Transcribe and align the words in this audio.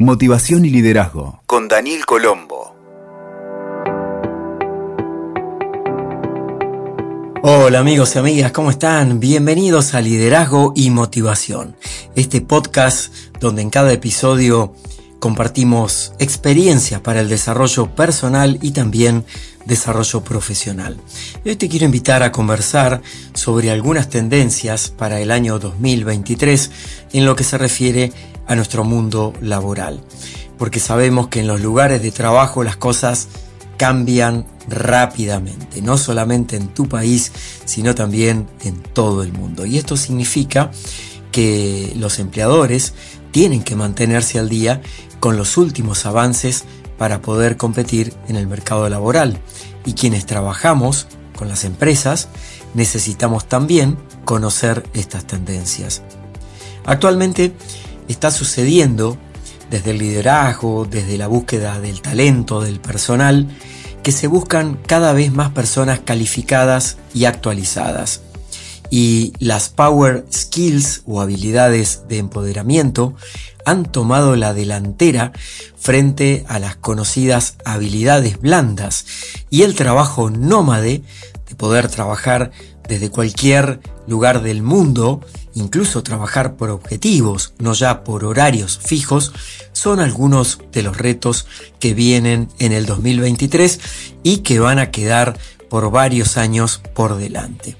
Motivación 0.00 0.64
y 0.64 0.70
liderazgo 0.70 1.42
con 1.46 1.66
Daniel 1.66 2.06
Colombo. 2.06 2.72
Hola 7.42 7.80
amigos 7.80 8.14
y 8.14 8.18
amigas, 8.20 8.52
¿cómo 8.52 8.70
están? 8.70 9.18
Bienvenidos 9.18 9.94
a 9.94 10.00
Liderazgo 10.00 10.72
y 10.76 10.90
Motivación, 10.90 11.74
este 12.14 12.40
podcast 12.40 13.12
donde 13.40 13.62
en 13.62 13.70
cada 13.70 13.92
episodio 13.92 14.72
compartimos 15.18 16.12
experiencias 16.18 17.00
para 17.00 17.20
el 17.20 17.28
desarrollo 17.28 17.94
personal 17.94 18.58
y 18.62 18.70
también 18.70 19.24
desarrollo 19.64 20.22
profesional. 20.22 20.96
hoy 21.44 21.56
te 21.56 21.68
quiero 21.68 21.84
invitar 21.84 22.22
a 22.22 22.32
conversar 22.32 23.02
sobre 23.34 23.70
algunas 23.70 24.08
tendencias 24.08 24.88
para 24.88 25.20
el 25.20 25.30
año 25.30 25.58
2023 25.58 26.70
en 27.12 27.26
lo 27.26 27.36
que 27.36 27.44
se 27.44 27.58
refiere 27.58 28.12
a 28.46 28.54
nuestro 28.54 28.84
mundo 28.84 29.34
laboral. 29.40 30.00
Porque 30.56 30.80
sabemos 30.80 31.28
que 31.28 31.40
en 31.40 31.46
los 31.46 31.60
lugares 31.60 32.02
de 32.02 32.10
trabajo 32.10 32.64
las 32.64 32.76
cosas 32.76 33.28
cambian 33.76 34.46
rápidamente, 34.68 35.82
no 35.82 35.98
solamente 35.98 36.56
en 36.56 36.68
tu 36.68 36.88
país, 36.88 37.30
sino 37.64 37.94
también 37.94 38.48
en 38.64 38.82
todo 38.82 39.22
el 39.22 39.32
mundo. 39.32 39.66
Y 39.66 39.78
esto 39.78 39.96
significa 39.96 40.70
que 41.30 41.92
los 41.96 42.18
empleadores 42.18 42.94
tienen 43.30 43.62
que 43.62 43.76
mantenerse 43.76 44.38
al 44.38 44.48
día 44.48 44.80
con 45.20 45.36
los 45.36 45.56
últimos 45.56 46.06
avances 46.06 46.64
para 46.96 47.22
poder 47.22 47.56
competir 47.56 48.14
en 48.28 48.36
el 48.36 48.46
mercado 48.46 48.88
laboral. 48.88 49.38
Y 49.84 49.94
quienes 49.94 50.26
trabajamos 50.26 51.06
con 51.36 51.48
las 51.48 51.64
empresas 51.64 52.28
necesitamos 52.74 53.48
también 53.48 53.96
conocer 54.24 54.84
estas 54.92 55.24
tendencias. 55.26 56.02
Actualmente 56.84 57.52
está 58.08 58.30
sucediendo 58.30 59.16
desde 59.70 59.92
el 59.92 59.98
liderazgo, 59.98 60.86
desde 60.90 61.18
la 61.18 61.26
búsqueda 61.26 61.80
del 61.80 62.00
talento, 62.00 62.60
del 62.60 62.80
personal, 62.80 63.48
que 64.02 64.12
se 64.12 64.26
buscan 64.26 64.78
cada 64.86 65.12
vez 65.12 65.32
más 65.32 65.50
personas 65.50 66.00
calificadas 66.00 66.96
y 67.14 67.26
actualizadas. 67.26 68.22
Y 68.90 69.32
las 69.38 69.68
Power 69.68 70.24
Skills 70.32 71.02
o 71.06 71.20
habilidades 71.20 72.02
de 72.08 72.18
empoderamiento 72.18 73.14
han 73.64 73.84
tomado 73.84 74.34
la 74.34 74.54
delantera 74.54 75.32
frente 75.76 76.44
a 76.48 76.58
las 76.58 76.76
conocidas 76.76 77.56
habilidades 77.64 78.40
blandas 78.40 79.04
y 79.50 79.62
el 79.62 79.74
trabajo 79.74 80.30
nómade 80.30 81.02
de 81.48 81.54
poder 81.54 81.88
trabajar 81.88 82.50
desde 82.88 83.10
cualquier 83.10 83.80
lugar 84.06 84.42
del 84.42 84.62
mundo, 84.62 85.20
incluso 85.54 86.02
trabajar 86.02 86.56
por 86.56 86.70
objetivos, 86.70 87.52
no 87.58 87.74
ya 87.74 88.02
por 88.02 88.24
horarios 88.24 88.80
fijos, 88.82 89.32
son 89.72 90.00
algunos 90.00 90.58
de 90.72 90.82
los 90.82 90.96
retos 90.96 91.46
que 91.78 91.92
vienen 91.92 92.48
en 92.58 92.72
el 92.72 92.86
2023 92.86 93.80
y 94.22 94.38
que 94.38 94.58
van 94.58 94.78
a 94.78 94.90
quedar 94.90 95.38
por 95.68 95.90
varios 95.90 96.38
años 96.38 96.80
por 96.94 97.16
delante. 97.16 97.76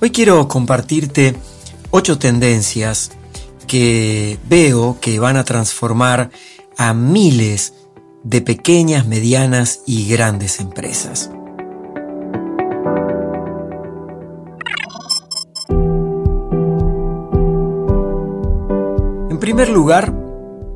Hoy 0.00 0.10
quiero 0.12 0.46
compartirte 0.46 1.34
ocho 1.90 2.20
tendencias 2.20 3.10
que 3.66 4.38
veo 4.48 4.98
que 5.00 5.18
van 5.18 5.36
a 5.36 5.42
transformar 5.42 6.30
a 6.76 6.94
miles 6.94 7.74
de 8.22 8.40
pequeñas, 8.40 9.08
medianas 9.08 9.80
y 9.86 10.08
grandes 10.08 10.60
empresas. 10.60 11.32
En 19.28 19.38
primer 19.40 19.70
lugar, 19.70 20.14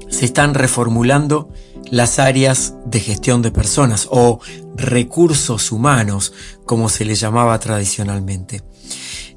se 0.09 0.25
están 0.25 0.55
reformulando 0.55 1.49
las 1.93 2.19
áreas 2.19 2.75
de 2.87 2.99
gestión 2.99 3.41
de 3.41 3.53
personas 3.53 4.09
o 4.11 4.41
recursos 4.75 5.71
humanos, 5.71 6.33
como 6.67 6.89
se 6.89 7.05
les 7.05 7.21
llamaba 7.21 7.57
tradicionalmente. 7.61 8.63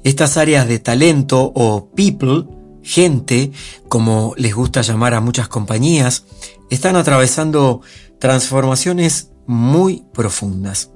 Estas 0.06 0.36
áreas 0.36 0.68
de 0.68 0.78
talento 0.78 1.50
o 1.52 1.90
people, 1.90 2.44
gente, 2.84 3.50
como 3.88 4.34
les 4.36 4.54
gusta 4.54 4.82
llamar 4.82 5.14
a 5.14 5.20
muchas 5.20 5.48
compañías, 5.48 6.26
están 6.70 6.94
atravesando 6.94 7.80
transformaciones 8.20 9.32
muy 9.48 10.04
profundas. 10.14 10.92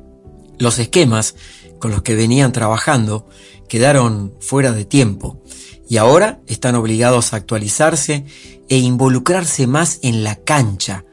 Los 0.61 0.79
esquemas 0.79 1.35
con 1.81 1.91
los 1.91 2.03
que 2.03 2.15
venían 2.15 2.53
trabajando 2.53 3.27
quedaron 3.69 4.33
fuera 4.39 4.71
de 4.71 4.85
tiempo 4.85 5.43
y 5.89 5.97
ahora 5.97 6.39
están 6.47 6.77
obligados 6.77 7.33
a 7.33 7.39
actualizarse 7.39 8.27
e 8.69 8.79
involucrarse 8.79 9.67
más 9.67 9.99
en 10.03 10.23
la 10.23 10.37
cancha, 10.37 11.05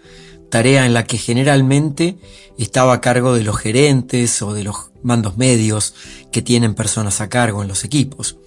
tarea 0.51 0.85
en 0.85 0.93
la 0.93 1.05
que 1.05 1.17
generalmente 1.17 2.19
estaba 2.59 2.93
a 2.93 3.01
cargo 3.01 3.33
de 3.33 3.43
los 3.43 3.57
gerentes 3.57 4.39
o 4.43 4.53
de 4.53 4.63
los 4.63 4.86
mandos 5.03 5.37
medios 5.37 5.93
que 6.31 6.41
tienen 6.41 6.75
personas 6.75 7.21
a 7.21 7.29
cargo 7.29 7.61
en 7.61 7.67
los 7.67 7.83
equipos. 7.83 8.37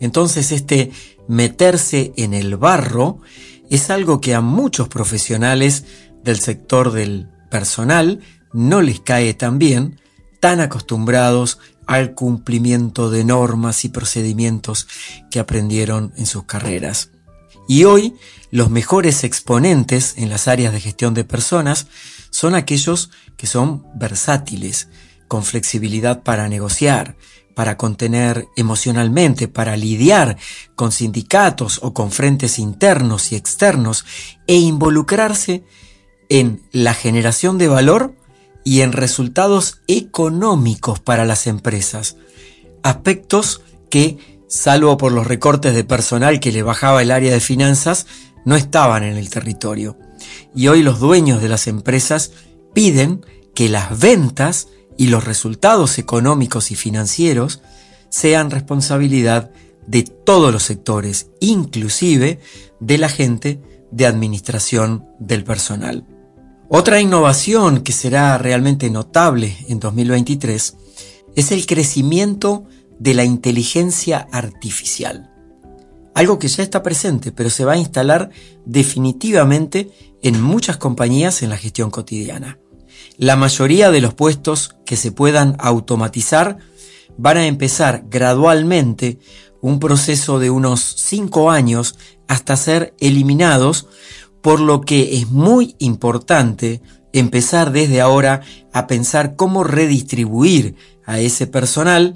Entonces 0.00 0.52
este 0.52 0.90
meterse 1.28 2.12
en 2.16 2.34
el 2.34 2.56
barro 2.56 3.20
es 3.70 3.90
algo 3.90 4.20
que 4.20 4.34
a 4.34 4.40
muchos 4.40 4.88
profesionales 4.88 5.84
del 6.22 6.38
sector 6.38 6.92
del 6.92 7.28
personal 7.50 8.20
no 8.52 8.82
les 8.82 9.00
cae 9.00 9.34
tan 9.34 9.58
bien, 9.58 10.00
tan 10.40 10.60
acostumbrados 10.60 11.58
al 11.86 12.14
cumplimiento 12.14 13.10
de 13.10 13.24
normas 13.24 13.84
y 13.84 13.88
procedimientos 13.88 14.86
que 15.30 15.40
aprendieron 15.40 16.12
en 16.16 16.26
sus 16.26 16.44
carreras. 16.44 17.10
Y 17.68 17.84
hoy 17.84 18.14
los 18.50 18.70
mejores 18.70 19.24
exponentes 19.24 20.14
en 20.16 20.28
las 20.28 20.48
áreas 20.48 20.72
de 20.72 20.80
gestión 20.80 21.14
de 21.14 21.24
personas 21.24 21.86
son 22.30 22.54
aquellos 22.54 23.10
que 23.36 23.46
son 23.46 23.86
versátiles, 23.94 24.88
con 25.32 25.44
flexibilidad 25.44 26.22
para 26.22 26.46
negociar, 26.46 27.16
para 27.54 27.78
contener 27.78 28.48
emocionalmente, 28.54 29.48
para 29.48 29.78
lidiar 29.78 30.36
con 30.76 30.92
sindicatos 30.92 31.80
o 31.82 31.94
con 31.94 32.10
frentes 32.10 32.58
internos 32.58 33.32
y 33.32 33.36
externos 33.36 34.04
e 34.46 34.56
involucrarse 34.56 35.64
en 36.28 36.60
la 36.70 36.92
generación 36.92 37.56
de 37.56 37.68
valor 37.68 38.14
y 38.62 38.82
en 38.82 38.92
resultados 38.92 39.80
económicos 39.88 41.00
para 41.00 41.24
las 41.24 41.46
empresas. 41.46 42.18
Aspectos 42.82 43.62
que, 43.88 44.18
salvo 44.48 44.98
por 44.98 45.12
los 45.12 45.26
recortes 45.26 45.74
de 45.74 45.84
personal 45.84 46.40
que 46.40 46.52
le 46.52 46.62
bajaba 46.62 47.00
el 47.00 47.10
área 47.10 47.32
de 47.32 47.40
finanzas, 47.40 48.06
no 48.44 48.54
estaban 48.54 49.02
en 49.02 49.16
el 49.16 49.30
territorio. 49.30 49.96
Y 50.54 50.68
hoy 50.68 50.82
los 50.82 51.00
dueños 51.00 51.40
de 51.40 51.48
las 51.48 51.68
empresas 51.68 52.32
piden 52.74 53.24
que 53.54 53.70
las 53.70 53.98
ventas 53.98 54.68
y 55.02 55.08
los 55.08 55.24
resultados 55.24 55.98
económicos 55.98 56.70
y 56.70 56.76
financieros 56.76 57.60
sean 58.08 58.52
responsabilidad 58.52 59.50
de 59.84 60.04
todos 60.04 60.52
los 60.52 60.62
sectores, 60.62 61.26
inclusive 61.40 62.38
de 62.78 62.98
la 62.98 63.08
gente 63.08 63.60
de 63.90 64.06
administración 64.06 65.04
del 65.18 65.42
personal. 65.42 66.06
Otra 66.68 67.00
innovación 67.00 67.80
que 67.80 67.90
será 67.90 68.38
realmente 68.38 68.90
notable 68.90 69.56
en 69.68 69.80
2023 69.80 70.76
es 71.34 71.50
el 71.50 71.66
crecimiento 71.66 72.66
de 73.00 73.14
la 73.14 73.24
inteligencia 73.24 74.28
artificial. 74.30 75.32
Algo 76.14 76.38
que 76.38 76.46
ya 76.46 76.62
está 76.62 76.84
presente, 76.84 77.32
pero 77.32 77.50
se 77.50 77.64
va 77.64 77.72
a 77.72 77.78
instalar 77.78 78.30
definitivamente 78.66 79.90
en 80.22 80.40
muchas 80.40 80.76
compañías 80.76 81.42
en 81.42 81.50
la 81.50 81.56
gestión 81.56 81.90
cotidiana. 81.90 82.60
La 83.16 83.36
mayoría 83.36 83.90
de 83.90 84.00
los 84.00 84.14
puestos 84.14 84.74
que 84.84 84.96
se 84.96 85.12
puedan 85.12 85.56
automatizar 85.58 86.58
van 87.18 87.36
a 87.36 87.46
empezar 87.46 88.04
gradualmente 88.08 89.18
un 89.60 89.78
proceso 89.78 90.38
de 90.38 90.50
unos 90.50 90.80
5 90.80 91.50
años 91.50 91.96
hasta 92.26 92.56
ser 92.56 92.94
eliminados, 92.98 93.86
por 94.40 94.60
lo 94.60 94.80
que 94.80 95.16
es 95.16 95.30
muy 95.30 95.76
importante 95.78 96.82
empezar 97.12 97.72
desde 97.72 98.00
ahora 98.00 98.40
a 98.72 98.86
pensar 98.86 99.36
cómo 99.36 99.62
redistribuir 99.64 100.74
a 101.04 101.20
ese 101.20 101.46
personal, 101.46 102.14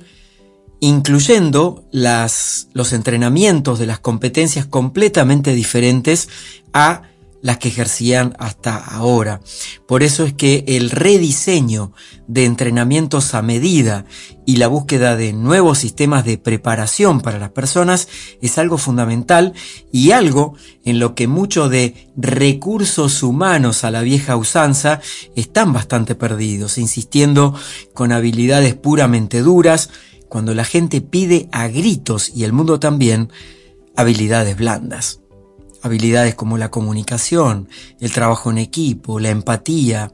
incluyendo 0.81 1.85
las, 1.93 2.69
los 2.73 2.93
entrenamientos 2.93 3.79
de 3.79 3.87
las 3.87 4.01
competencias 4.01 4.67
completamente 4.67 5.55
diferentes 5.55 6.29
a 6.73 7.03
las 7.43 7.59
que 7.59 7.69
ejercían 7.69 8.35
hasta 8.39 8.77
ahora. 8.77 9.41
Por 9.87 10.03
eso 10.03 10.25
es 10.25 10.33
que 10.33 10.65
el 10.67 10.91
rediseño 10.91 11.93
de 12.27 12.45
entrenamientos 12.45 13.35
a 13.35 13.43
medida 13.43 14.05
y 14.47 14.57
la 14.57 14.69
búsqueda 14.69 15.17
de 15.17 15.33
nuevos 15.33 15.79
sistemas 15.79 16.25
de 16.25 16.39
preparación 16.39 17.21
para 17.21 17.39
las 17.39 17.51
personas 17.51 18.09
es 18.41 18.59
algo 18.59 18.79
fundamental 18.79 19.53
y 19.93 20.11
algo 20.11 20.55
en 20.85 20.99
lo 20.99 21.15
que 21.15 21.29
muchos 21.29 21.71
de 21.71 22.11
recursos 22.17 23.23
humanos 23.23 23.85
a 23.85 23.91
la 23.91 24.03
vieja 24.03 24.37
usanza 24.37 25.01
están 25.35 25.73
bastante 25.73 26.15
perdidos, 26.15 26.79
insistiendo 26.79 27.55
con 27.95 28.13
habilidades 28.13 28.75
puramente 28.75 29.41
duras, 29.43 29.91
cuando 30.29 30.55
la 30.55 30.65
gente 30.65 31.01
pide 31.01 31.49
a 31.53 31.69
gritos 31.69 32.31
y 32.35 32.45
el 32.45 32.53
mundo 32.53 32.81
también 32.81 33.31
habilidades 33.97 34.57
blandas. 34.57 35.21
Habilidades 35.87 36.35
como 36.35 36.59
la 36.59 36.71
comunicación, 36.71 37.69
el 38.01 38.13
trabajo 38.13 38.51
en 38.51 38.59
equipo, 38.59 39.19
la 39.19 39.31
empatía, 39.31 40.13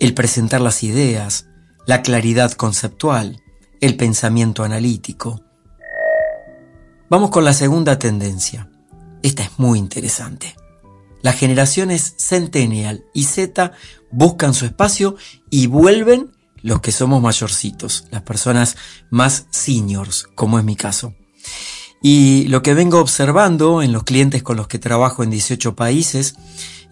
el 0.00 0.14
presentar 0.14 0.60
las 0.60 0.82
ideas, 0.82 1.46
la 1.86 2.02
claridad 2.02 2.52
conceptual, 2.52 3.42
el 3.80 3.96
pensamiento 3.96 4.64
analítico. 4.64 5.42
Vamos 7.10 7.30
con 7.30 7.44
la 7.44 7.52
segunda 7.52 7.98
tendencia. 7.98 8.70
Esta 9.22 9.42
es 9.42 9.50
muy 9.58 9.78
interesante. 9.78 10.56
Las 11.20 11.36
generaciones 11.36 12.14
Centennial 12.18 13.04
y 13.12 13.24
Z 13.24 13.72
buscan 14.10 14.54
su 14.54 14.64
espacio 14.64 15.16
y 15.50 15.66
vuelven 15.66 16.32
los 16.62 16.80
que 16.80 16.92
somos 16.92 17.20
mayorcitos, 17.22 18.06
las 18.10 18.22
personas 18.22 18.76
más 19.10 19.46
seniors, 19.50 20.28
como 20.34 20.58
es 20.58 20.64
mi 20.64 20.76
caso. 20.76 21.14
Y 22.02 22.44
lo 22.48 22.62
que 22.62 22.74
vengo 22.74 22.98
observando 22.98 23.80
en 23.80 23.92
los 23.92 24.02
clientes 24.02 24.42
con 24.42 24.56
los 24.56 24.66
que 24.66 24.80
trabajo 24.80 25.22
en 25.22 25.30
18 25.30 25.76
países 25.76 26.34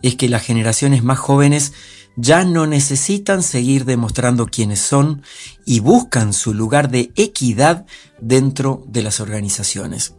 es 0.02 0.14
que 0.14 0.28
las 0.28 0.42
generaciones 0.42 1.02
más 1.02 1.18
jóvenes 1.18 1.72
ya 2.16 2.44
no 2.44 2.66
necesitan 2.66 3.42
seguir 3.42 3.84
demostrando 3.84 4.46
quiénes 4.46 4.80
son 4.80 5.22
y 5.64 5.80
buscan 5.80 6.32
su 6.32 6.54
lugar 6.54 6.90
de 6.90 7.12
equidad 7.16 7.86
dentro 8.20 8.84
de 8.86 9.02
las 9.02 9.20
organizaciones. 9.20 10.14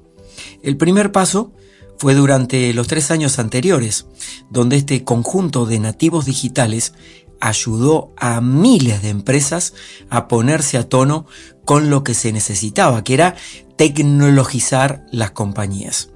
El 0.62 0.78
primer 0.78 1.12
paso 1.12 1.54
fue 1.98 2.16
durante 2.16 2.74
los 2.74 2.88
tres 2.88 3.12
años 3.12 3.40
anteriores, 3.40 4.08
donde 4.50 4.78
este 4.78 5.04
conjunto 5.04 5.66
de 5.66 5.80
nativos 5.80 6.26
digitales 6.26 6.94
ayudó 7.40 8.14
a 8.18 8.42
miles 8.42 9.02
de 9.02 9.10
empresas 9.10 9.74
a 10.10 10.28
ponerse 10.28 10.78
a 10.78 10.88
tono 10.88 11.26
con 11.66 11.90
lo 11.90 12.04
que 12.04 12.14
se 12.14 12.32
necesitaba, 12.32 13.04
que 13.04 13.14
era 13.14 13.36
tecnologizar 13.82 15.08
las 15.12 15.32
compañías. 15.32 16.12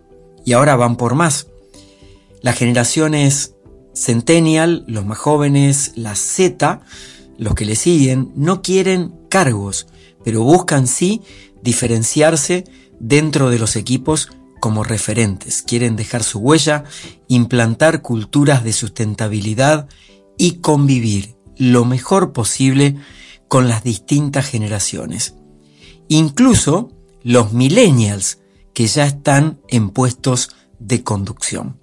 Y 0.45 0.53
ahora 0.53 0.75
van 0.75 0.97
por 0.97 1.15
más. 1.15 1.47
Las 2.43 2.59
generaciones 2.59 3.55
Centennial, 3.95 4.83
los 4.87 5.03
más 5.03 5.17
jóvenes, 5.17 5.93
la 5.95 6.13
Z, 6.13 6.81
los 7.39 7.55
que 7.55 7.65
le 7.65 7.75
siguen, 7.75 8.31
no 8.35 8.61
quieren 8.61 9.15
cargos, 9.29 9.87
pero 10.23 10.43
buscan 10.43 10.85
sí 10.85 11.23
diferenciarse 11.63 12.65
dentro 12.99 13.49
de 13.49 13.57
los 13.57 13.75
equipos 13.75 14.29
como 14.59 14.83
referentes. 14.83 15.63
Quieren 15.63 15.95
dejar 15.95 16.21
su 16.21 16.37
huella, 16.37 16.83
implantar 17.27 18.03
culturas 18.03 18.63
de 18.63 18.73
sustentabilidad 18.73 19.87
y 20.37 20.57
convivir 20.57 21.35
lo 21.57 21.83
mejor 21.83 22.31
posible 22.31 22.95
con 23.47 23.67
las 23.69 23.83
distintas 23.83 24.45
generaciones. 24.45 25.33
Incluso 26.09 26.91
los 27.25 27.53
millennials 27.53 28.37
que 28.75 28.85
ya 28.85 29.07
están 29.07 29.59
en 29.67 29.89
puestos 29.89 30.51
de 30.77 31.03
conducción. 31.03 31.79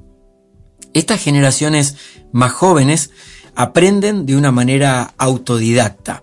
Estas 0.95 1.21
generaciones 1.21 1.97
más 2.31 2.53
jóvenes 2.53 3.11
aprenden 3.57 4.25
de 4.25 4.37
una 4.37 4.53
manera 4.53 5.15
autodidacta, 5.19 6.23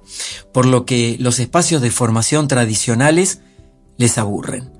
por 0.53 0.65
lo 0.65 0.85
que 0.85 1.17
los 1.19 1.39
espacios 1.39 1.81
de 1.81 1.91
formación 1.91 2.47
tradicionales 2.47 3.41
les 3.97 4.17
aburren. 4.17 4.71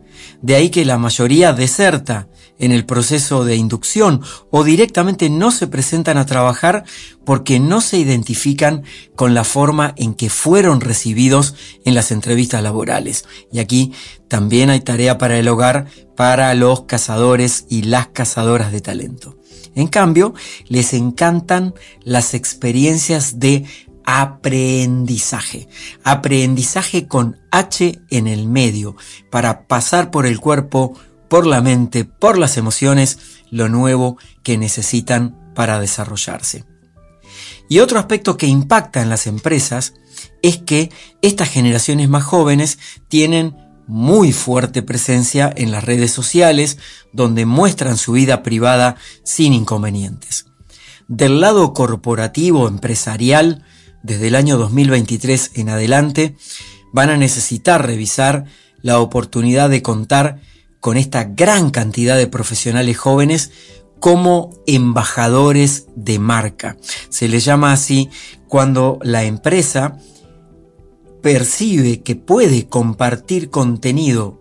De 0.42 0.56
ahí 0.56 0.69
que 0.69 0.85
la 0.85 0.97
mayoría 0.97 1.51
deserta 1.51 2.30
en 2.59 2.71
el 2.71 2.85
proceso 2.85 3.44
de 3.45 3.56
inducción 3.56 4.21
o 4.51 4.63
directamente 4.63 5.29
no 5.29 5.50
se 5.51 5.67
presentan 5.67 6.17
a 6.17 6.25
trabajar 6.25 6.83
porque 7.25 7.59
no 7.59 7.81
se 7.81 7.97
identifican 7.97 8.83
con 9.15 9.33
la 9.33 9.44
forma 9.44 9.94
en 9.97 10.13
que 10.13 10.29
fueron 10.29 10.81
recibidos 10.81 11.56
en 11.85 11.95
las 11.95 12.11
entrevistas 12.11 12.61
laborales. 12.61 13.25
Y 13.51 13.59
aquí 13.59 13.94
también 14.27 14.69
hay 14.69 14.81
tarea 14.81 15.17
para 15.17 15.38
el 15.38 15.47
hogar 15.47 15.88
para 16.15 16.53
los 16.53 16.81
cazadores 16.81 17.65
y 17.69 17.83
las 17.83 18.07
cazadoras 18.07 18.71
de 18.71 18.81
talento. 18.81 19.38
En 19.75 19.88
cambio, 19.88 20.33
les 20.67 20.94
encantan 20.94 21.73
las 22.03 22.33
experiencias 22.33 23.39
de 23.39 23.65
aprendizaje. 24.03 25.69
Aprendizaje 26.03 27.07
con 27.07 27.38
H 27.51 28.01
en 28.09 28.27
el 28.27 28.47
medio, 28.47 28.95
para 29.29 29.67
pasar 29.67 30.09
por 30.09 30.25
el 30.25 30.39
cuerpo, 30.39 30.95
por 31.30 31.46
la 31.46 31.62
mente, 31.62 32.06
por 32.06 32.38
las 32.38 32.58
emociones, 32.58 33.20
lo 33.52 33.70
nuevo 33.70 34.18
que 34.44 34.58
necesitan 34.58 35.54
para 35.56 35.80
desarrollarse. 35.80 36.66
Y 37.70 37.80
otro 37.80 38.00
aspecto 38.00 38.36
que 38.36 38.48
impacta 38.48 39.02
en 39.02 39.10
las 39.10 39.28
empresas 39.28 39.94
es 40.42 40.58
que 40.58 40.92
estas 41.22 41.50
generaciones 41.50 42.10
más 42.10 42.24
jóvenes 42.24 42.80
tienen 43.08 43.56
muy 43.88 44.34
fuerte 44.34 44.81
presencia 44.84 45.52
en 45.56 45.72
las 45.72 45.84
redes 45.84 46.12
sociales, 46.12 46.78
donde 47.14 47.46
muestran 47.46 47.98
su 47.98 48.14
vida 48.14 48.44
privada 48.44 48.96
sin 49.24 49.54
inconvenientes. 49.54 50.46
Del 51.08 51.42
lado 51.42 51.74
corporativo, 51.74 52.68
empresarial, 52.68 53.64
desde 54.04 54.28
el 54.28 54.36
año 54.36 54.58
2023 54.58 55.52
en 55.56 55.70
adelante, 55.70 56.38
van 56.94 57.10
a 57.10 57.18
necesitar 57.18 57.86
revisar 57.86 58.46
la 58.81 59.00
oportunidad 59.00 59.70
de 59.70 59.81
contar 59.81 60.40
con 60.80 60.98
esta 60.98 61.24
gran 61.24 61.70
cantidad 61.70 62.18
de 62.18 62.28
profesionales 62.28 62.98
jóvenes 62.98 63.52
como 64.00 64.52
embajadores 64.66 65.88
de 65.96 66.20
marca. 66.20 66.78
Se 67.10 67.28
les 67.28 67.44
llama 67.46 67.74
así 67.74 68.10
cuando 68.48 69.00
la 69.02 69.24
empresa 69.24 69.98
percibe 71.22 72.02
que 72.02 72.16
puede 72.16 72.68
compartir 72.68 73.50
contenido 73.50 74.38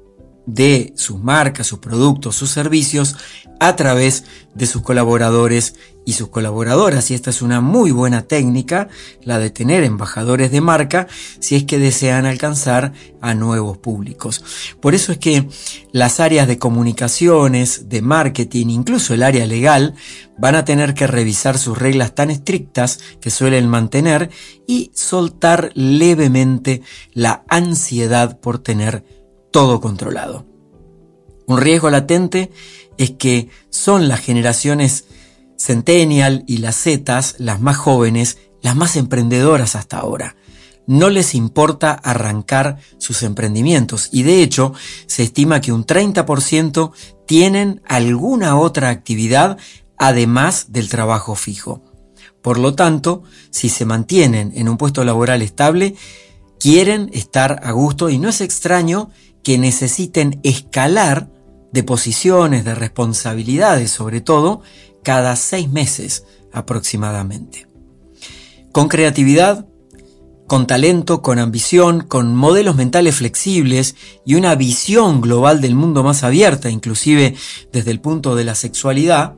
de 0.49 0.95
sus 0.97 1.21
marcas, 1.21 1.67
sus 1.67 1.79
productos, 1.79 2.35
sus 2.35 2.51
servicios 2.51 3.17
a 3.61 3.77
través 3.77 4.25
de 4.55 4.67
sus 4.67 4.81
colaboradores 4.81 5.75
y 6.07 6.15
sus 6.15 6.29
colaboradoras. 6.29 7.11
Y 7.11 7.15
esta 7.15 7.29
es 7.29 7.43
una 7.43 7.61
muy 7.61 7.91
buena 7.91 8.23
técnica, 8.23 8.89
la 9.23 9.39
de 9.39 9.51
tener 9.51 9.85
embajadores 9.85 10.51
de 10.51 10.63
marca, 10.63 11.07
si 11.39 11.55
es 11.55 11.65
que 11.65 11.79
desean 11.79 12.25
alcanzar 12.25 12.95
a 13.21 13.35
nuevos 13.35 13.77
públicos. 13.77 14.43
Por 14.81 14.95
eso 14.95 15.13
es 15.13 15.19
que 15.19 15.47
las 15.93 16.19
áreas 16.19 16.49
de 16.49 16.59
comunicaciones, 16.59 17.91
de 17.91 18.01
marketing, 18.01 18.69
incluso 18.69 19.13
el 19.13 19.25
área 19.25 19.45
legal, 19.45 19.97
van 20.39 20.55
a 20.55 20.65
tener 20.65 20.95
que 20.95 21.07
revisar 21.07 21.59
sus 21.59 21.77
reglas 21.77 22.15
tan 22.15 22.31
estrictas 22.31 23.01
que 23.21 23.29
suelen 23.29 23.69
mantener 23.69 24.31
y 24.67 24.93
soltar 24.95 25.73
levemente 25.75 26.81
la 27.13 27.45
ansiedad 27.49 28.41
por 28.41 28.61
tener 28.61 29.05
todo 29.59 29.81
controlado. 29.81 30.47
Un 31.49 31.59
riesgo 31.59 31.91
latente 31.91 32.53
es 32.97 33.11
que 33.11 33.49
son 33.71 34.07
las 34.07 34.21
generaciones 34.21 35.07
Centennial 35.59 36.45
y 36.47 36.59
las 36.59 36.81
Zetas, 36.81 37.35
las 37.39 37.61
más 37.61 37.77
jóvenes, 37.77 38.39
las 38.63 38.77
más 38.77 38.95
emprendedoras 38.95 39.75
hasta 39.75 39.99
ahora. 39.99 40.37
No 40.87 41.11
les 41.11 41.35
importa 41.35 41.91
arrancar 41.91 42.79
sus 42.99 43.25
emprendimientos 43.25 44.11
y 44.13 44.23
de 44.23 44.45
hecho 44.45 44.75
se 45.09 45.25
estima 45.25 45.61
que 45.61 45.73
un 45.73 45.85
30% 45.85 46.93
tienen 47.27 47.83
alguna 47.85 48.57
otra 48.57 48.91
actividad 48.91 49.59
además 49.97 50.67
del 50.69 50.89
trabajo 50.89 51.35
fijo. 51.35 51.83
Por 52.43 52.61
lo 52.61 52.77
tanto, 52.77 53.25
si 53.51 53.71
se 53.71 53.85
mantienen 53.85 54.53
en 54.55 54.69
un 54.69 54.77
puesto 54.77 55.03
laboral 55.03 55.43
estable, 55.43 55.97
quieren 56.61 57.11
estar 57.13 57.61
a 57.65 57.73
gusto 57.73 58.09
y 58.09 58.19
no 58.19 58.29
es 58.29 58.41
extraño 58.41 59.11
que 59.43 59.59
necesiten 59.59 60.41
escalar 60.43 61.31
de 61.73 61.83
posiciones, 61.83 62.65
de 62.65 62.75
responsabilidades 62.75 63.91
sobre 63.91 64.21
todo, 64.21 64.63
cada 65.03 65.37
seis 65.37 65.71
meses 65.71 66.25
aproximadamente. 66.53 67.67
Con 68.73 68.89
creatividad, 68.89 69.67
con 70.47 70.67
talento, 70.67 71.21
con 71.21 71.39
ambición, 71.39 72.01
con 72.01 72.35
modelos 72.35 72.75
mentales 72.75 73.17
flexibles 73.17 73.95
y 74.25 74.35
una 74.35 74.55
visión 74.55 75.21
global 75.21 75.61
del 75.61 75.75
mundo 75.75 76.03
más 76.03 76.25
abierta, 76.25 76.71
inclusive 76.71 77.35
desde 77.71 77.91
el 77.91 78.01
punto 78.01 78.35
de 78.35 78.45
la 78.45 78.55
sexualidad, 78.55 79.37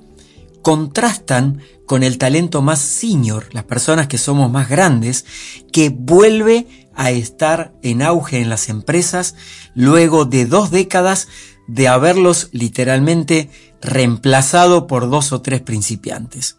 contrastan 0.62 1.60
con 1.84 2.04
el 2.04 2.18
talento 2.18 2.62
más 2.62 2.78
senior, 2.78 3.48
las 3.52 3.64
personas 3.64 4.06
que 4.06 4.18
somos 4.18 4.52
más 4.52 4.68
grandes, 4.68 5.24
que 5.72 5.88
vuelve 5.88 6.88
a 7.00 7.12
estar 7.12 7.72
en 7.82 8.02
auge 8.02 8.42
en 8.42 8.50
las 8.50 8.68
empresas 8.68 9.34
luego 9.74 10.26
de 10.26 10.44
dos 10.44 10.70
décadas 10.70 11.28
de 11.66 11.88
haberlos 11.88 12.50
literalmente 12.52 13.48
reemplazado 13.80 14.86
por 14.86 15.08
dos 15.08 15.32
o 15.32 15.40
tres 15.40 15.62
principiantes. 15.62 16.58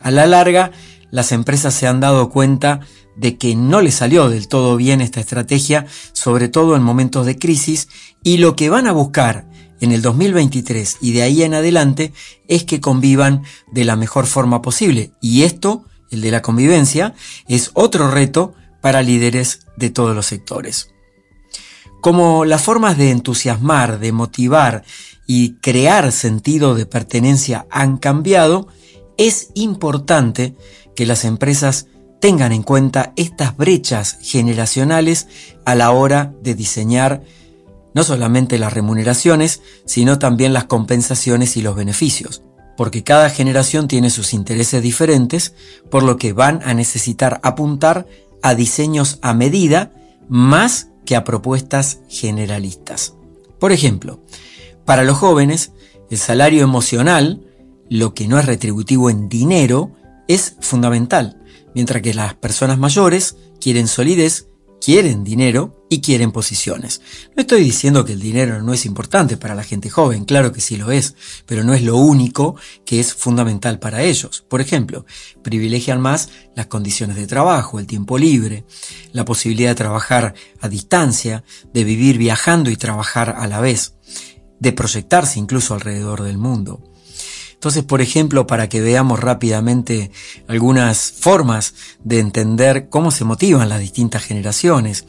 A 0.00 0.10
la 0.10 0.24
larga, 0.24 0.72
las 1.10 1.30
empresas 1.30 1.74
se 1.74 1.86
han 1.86 2.00
dado 2.00 2.30
cuenta 2.30 2.80
de 3.18 3.36
que 3.36 3.54
no 3.54 3.82
les 3.82 3.96
salió 3.96 4.30
del 4.30 4.48
todo 4.48 4.78
bien 4.78 5.02
esta 5.02 5.20
estrategia, 5.20 5.84
sobre 6.14 6.48
todo 6.48 6.74
en 6.74 6.82
momentos 6.82 7.26
de 7.26 7.38
crisis, 7.38 7.88
y 8.22 8.38
lo 8.38 8.56
que 8.56 8.70
van 8.70 8.86
a 8.86 8.92
buscar 8.92 9.46
en 9.82 9.92
el 9.92 10.00
2023 10.00 10.96
y 11.02 11.12
de 11.12 11.20
ahí 11.20 11.42
en 11.42 11.52
adelante 11.52 12.14
es 12.48 12.64
que 12.64 12.80
convivan 12.80 13.42
de 13.72 13.84
la 13.84 13.96
mejor 13.96 14.24
forma 14.24 14.62
posible. 14.62 15.12
Y 15.20 15.42
esto, 15.42 15.84
el 16.10 16.22
de 16.22 16.30
la 16.30 16.40
convivencia, 16.40 17.14
es 17.46 17.72
otro 17.74 18.10
reto 18.10 18.54
para 18.86 19.02
líderes 19.02 19.66
de 19.76 19.90
todos 19.90 20.14
los 20.14 20.26
sectores. 20.26 20.90
Como 22.00 22.44
las 22.44 22.62
formas 22.62 22.96
de 22.96 23.10
entusiasmar, 23.10 23.98
de 23.98 24.12
motivar 24.12 24.84
y 25.26 25.54
crear 25.54 26.12
sentido 26.12 26.76
de 26.76 26.86
pertenencia 26.86 27.66
han 27.68 27.96
cambiado, 27.96 28.68
es 29.16 29.48
importante 29.54 30.54
que 30.94 31.04
las 31.04 31.24
empresas 31.24 31.88
tengan 32.20 32.52
en 32.52 32.62
cuenta 32.62 33.12
estas 33.16 33.56
brechas 33.56 34.18
generacionales 34.22 35.26
a 35.64 35.74
la 35.74 35.90
hora 35.90 36.32
de 36.40 36.54
diseñar 36.54 37.24
no 37.92 38.04
solamente 38.04 38.56
las 38.56 38.72
remuneraciones, 38.72 39.62
sino 39.84 40.20
también 40.20 40.52
las 40.52 40.66
compensaciones 40.66 41.56
y 41.56 41.60
los 41.60 41.74
beneficios, 41.74 42.40
porque 42.76 43.02
cada 43.02 43.30
generación 43.30 43.88
tiene 43.88 44.10
sus 44.10 44.32
intereses 44.32 44.80
diferentes, 44.80 45.54
por 45.90 46.04
lo 46.04 46.18
que 46.18 46.32
van 46.32 46.60
a 46.64 46.72
necesitar 46.72 47.40
apuntar 47.42 48.06
a 48.42 48.54
diseños 48.54 49.18
a 49.22 49.34
medida 49.34 49.92
más 50.28 50.88
que 51.04 51.16
a 51.16 51.24
propuestas 51.24 52.00
generalistas. 52.08 53.14
Por 53.58 53.72
ejemplo, 53.72 54.20
para 54.84 55.04
los 55.04 55.16
jóvenes, 55.16 55.72
el 56.10 56.18
salario 56.18 56.62
emocional, 56.62 57.46
lo 57.88 58.14
que 58.14 58.28
no 58.28 58.38
es 58.38 58.46
retributivo 58.46 59.10
en 59.10 59.28
dinero, 59.28 59.92
es 60.28 60.56
fundamental, 60.60 61.42
mientras 61.74 62.02
que 62.02 62.14
las 62.14 62.34
personas 62.34 62.78
mayores 62.78 63.36
quieren 63.60 63.88
solidez, 63.88 64.48
quieren 64.86 65.24
dinero 65.24 65.84
y 65.90 66.00
quieren 66.00 66.30
posiciones. 66.30 67.00
No 67.34 67.40
estoy 67.40 67.64
diciendo 67.64 68.04
que 68.04 68.12
el 68.12 68.20
dinero 68.20 68.62
no 68.62 68.72
es 68.72 68.86
importante 68.86 69.36
para 69.36 69.56
la 69.56 69.64
gente 69.64 69.90
joven, 69.90 70.24
claro 70.24 70.52
que 70.52 70.60
sí 70.60 70.76
lo 70.76 70.92
es, 70.92 71.16
pero 71.44 71.64
no 71.64 71.74
es 71.74 71.82
lo 71.82 71.96
único 71.96 72.54
que 72.84 73.00
es 73.00 73.12
fundamental 73.12 73.80
para 73.80 74.04
ellos. 74.04 74.44
Por 74.48 74.60
ejemplo, 74.60 75.04
privilegian 75.42 76.00
más 76.00 76.28
las 76.54 76.66
condiciones 76.66 77.16
de 77.16 77.26
trabajo, 77.26 77.80
el 77.80 77.88
tiempo 77.88 78.16
libre, 78.16 78.64
la 79.10 79.24
posibilidad 79.24 79.70
de 79.70 79.74
trabajar 79.74 80.34
a 80.60 80.68
distancia, 80.68 81.42
de 81.74 81.82
vivir 81.82 82.16
viajando 82.16 82.70
y 82.70 82.76
trabajar 82.76 83.34
a 83.36 83.48
la 83.48 83.58
vez, 83.58 83.94
de 84.60 84.72
proyectarse 84.72 85.40
incluso 85.40 85.74
alrededor 85.74 86.22
del 86.22 86.38
mundo. 86.38 86.80
Entonces, 87.56 87.84
por 87.84 88.02
ejemplo, 88.02 88.46
para 88.46 88.68
que 88.68 88.82
veamos 88.82 89.18
rápidamente 89.18 90.10
algunas 90.46 91.10
formas 91.10 91.74
de 92.04 92.20
entender 92.20 92.88
cómo 92.90 93.10
se 93.10 93.24
motivan 93.24 93.70
las 93.70 93.80
distintas 93.80 94.24
generaciones, 94.24 95.06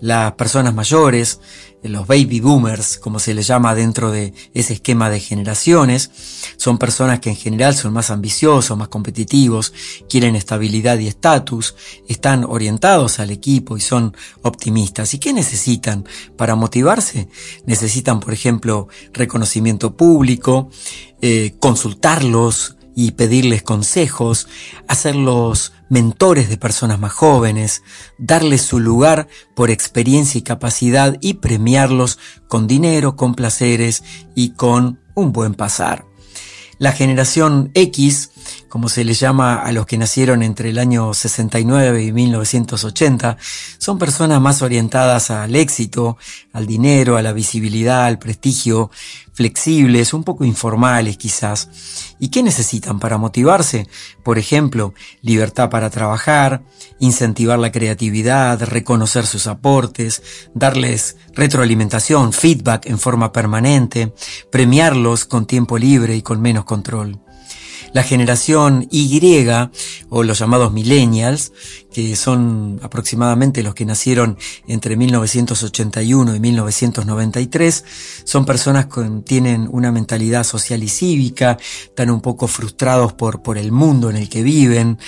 las 0.00 0.32
personas 0.32 0.74
mayores, 0.74 1.38
los 1.82 2.06
baby 2.06 2.40
boomers, 2.40 2.98
como 2.98 3.18
se 3.18 3.34
les 3.34 3.46
llama 3.46 3.74
dentro 3.74 4.10
de 4.10 4.32
ese 4.54 4.74
esquema 4.74 5.10
de 5.10 5.20
generaciones, 5.20 6.10
son 6.56 6.78
personas 6.78 7.20
que 7.20 7.30
en 7.30 7.36
general 7.36 7.74
son 7.74 7.92
más 7.92 8.10
ambiciosos, 8.10 8.76
más 8.78 8.88
competitivos, 8.88 9.72
quieren 10.08 10.36
estabilidad 10.36 10.98
y 10.98 11.08
estatus, 11.08 11.74
están 12.08 12.44
orientados 12.44 13.18
al 13.18 13.30
equipo 13.30 13.76
y 13.76 13.80
son 13.80 14.16
optimistas. 14.42 15.14
¿Y 15.14 15.18
qué 15.18 15.32
necesitan 15.32 16.04
para 16.36 16.54
motivarse? 16.54 17.28
Necesitan, 17.66 18.20
por 18.20 18.32
ejemplo, 18.32 18.88
reconocimiento 19.12 19.96
público, 19.96 20.70
eh, 21.20 21.54
consultarlos, 21.58 22.76
y 22.94 23.12
pedirles 23.12 23.62
consejos, 23.62 24.48
hacerlos 24.88 25.72
mentores 25.88 26.48
de 26.48 26.56
personas 26.56 26.98
más 26.98 27.12
jóvenes, 27.12 27.82
darles 28.18 28.62
su 28.62 28.80
lugar 28.80 29.28
por 29.54 29.70
experiencia 29.70 30.38
y 30.38 30.42
capacidad 30.42 31.16
y 31.20 31.34
premiarlos 31.34 32.18
con 32.48 32.66
dinero, 32.66 33.16
con 33.16 33.34
placeres 33.34 34.02
y 34.34 34.50
con 34.50 35.00
un 35.14 35.32
buen 35.32 35.54
pasar. 35.54 36.04
La 36.78 36.92
generación 36.92 37.70
X 37.74 38.31
como 38.68 38.88
se 38.88 39.04
les 39.04 39.20
llama 39.20 39.56
a 39.56 39.70
los 39.72 39.86
que 39.86 39.98
nacieron 39.98 40.42
entre 40.42 40.70
el 40.70 40.78
año 40.78 41.12
69 41.12 42.04
y 42.04 42.12
1980, 42.12 43.36
son 43.78 43.98
personas 43.98 44.40
más 44.40 44.62
orientadas 44.62 45.30
al 45.30 45.54
éxito, 45.56 46.16
al 46.52 46.66
dinero, 46.66 47.16
a 47.16 47.22
la 47.22 47.32
visibilidad, 47.32 48.06
al 48.06 48.18
prestigio, 48.18 48.90
flexibles, 49.32 50.14
un 50.14 50.24
poco 50.24 50.44
informales 50.44 51.16
quizás. 51.16 51.68
¿Y 52.18 52.28
qué 52.28 52.42
necesitan 52.42 53.00
para 53.00 53.18
motivarse? 53.18 53.88
Por 54.22 54.38
ejemplo, 54.38 54.94
libertad 55.20 55.70
para 55.70 55.90
trabajar, 55.90 56.62
incentivar 56.98 57.58
la 57.58 57.72
creatividad, 57.72 58.62
reconocer 58.62 59.26
sus 59.26 59.46
aportes, 59.46 60.22
darles 60.54 61.16
retroalimentación, 61.34 62.32
feedback 62.32 62.86
en 62.86 62.98
forma 62.98 63.32
permanente, 63.32 64.14
premiarlos 64.50 65.24
con 65.24 65.46
tiempo 65.46 65.78
libre 65.78 66.16
y 66.16 66.22
con 66.22 66.40
menos 66.40 66.64
control 66.64 67.20
la 67.92 68.02
generación 68.02 68.88
Y 68.90 69.12
o 70.08 70.22
los 70.22 70.38
llamados 70.38 70.72
millennials, 70.72 71.52
que 71.92 72.16
son 72.16 72.80
aproximadamente 72.82 73.62
los 73.62 73.74
que 73.74 73.84
nacieron 73.84 74.38
entre 74.66 74.96
1981 74.96 76.34
y 76.34 76.40
1993, 76.40 77.84
son 78.24 78.44
personas 78.44 78.86
que 78.86 79.02
tienen 79.24 79.68
una 79.70 79.92
mentalidad 79.92 80.44
social 80.44 80.82
y 80.82 80.88
cívica, 80.88 81.58
están 81.84 82.10
un 82.10 82.20
poco 82.20 82.48
frustrados 82.48 83.12
por, 83.12 83.42
por 83.42 83.58
el 83.58 83.72
mundo 83.72 84.10
en 84.10 84.16
el 84.16 84.28
que 84.28 84.42
viven, 84.42 84.98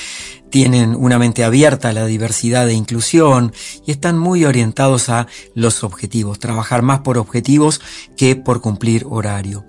tienen 0.54 0.94
una 0.94 1.18
mente 1.18 1.42
abierta 1.42 1.88
a 1.88 1.92
la 1.92 2.06
diversidad 2.06 2.68
e 2.68 2.74
inclusión 2.74 3.52
y 3.84 3.90
están 3.90 4.16
muy 4.16 4.44
orientados 4.44 5.08
a 5.08 5.26
los 5.56 5.82
objetivos, 5.82 6.38
trabajar 6.38 6.82
más 6.82 7.00
por 7.00 7.18
objetivos 7.18 7.80
que 8.16 8.36
por 8.36 8.60
cumplir 8.60 9.04
horario. 9.10 9.64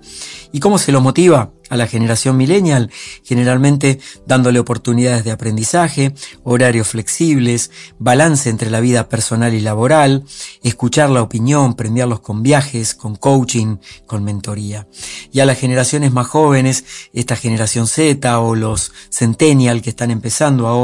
¿Y 0.52 0.60
cómo 0.60 0.78
se 0.78 0.92
lo 0.92 1.00
motiva? 1.00 1.50
a 1.68 1.76
la 1.76 1.86
generación 1.86 2.36
millennial, 2.36 2.90
generalmente 3.24 3.98
dándole 4.24 4.58
oportunidades 4.58 5.24
de 5.24 5.32
aprendizaje, 5.32 6.14
horarios 6.44 6.88
flexibles, 6.88 7.70
balance 7.98 8.48
entre 8.48 8.70
la 8.70 8.80
vida 8.80 9.08
personal 9.08 9.52
y 9.54 9.60
laboral, 9.60 10.24
escuchar 10.62 11.10
la 11.10 11.22
opinión, 11.22 11.74
premiarlos 11.74 12.20
con 12.20 12.42
viajes, 12.42 12.94
con 12.94 13.16
coaching, 13.16 13.78
con 14.06 14.22
mentoría. 14.22 14.86
Y 15.32 15.40
a 15.40 15.44
las 15.46 15.58
generaciones 15.58 16.12
más 16.12 16.28
jóvenes, 16.28 16.84
esta 17.12 17.36
generación 17.36 17.86
Z 17.86 18.38
o 18.38 18.54
los 18.54 18.92
centennial 19.10 19.82
que 19.82 19.90
están 19.90 20.10
empezando 20.10 20.68
ahora 20.68 20.75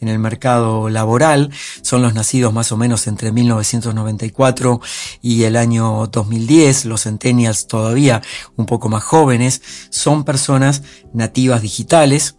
en 0.00 0.08
el 0.08 0.18
mercado 0.18 0.88
laboral, 0.88 1.50
son 1.82 2.02
los 2.02 2.14
nacidos 2.14 2.52
más 2.52 2.72
o 2.72 2.76
menos 2.76 3.06
entre 3.06 3.32
1994 3.32 4.80
y 5.20 5.42
el 5.44 5.56
año 5.56 6.06
2010, 6.06 6.86
los 6.86 7.02
centennials 7.02 7.66
todavía 7.66 8.22
un 8.56 8.66
poco 8.66 8.88
más 8.88 9.04
jóvenes, 9.04 9.60
son 9.90 10.24
personas 10.24 10.82
nativas 11.12 11.62
digitales, 11.62 12.36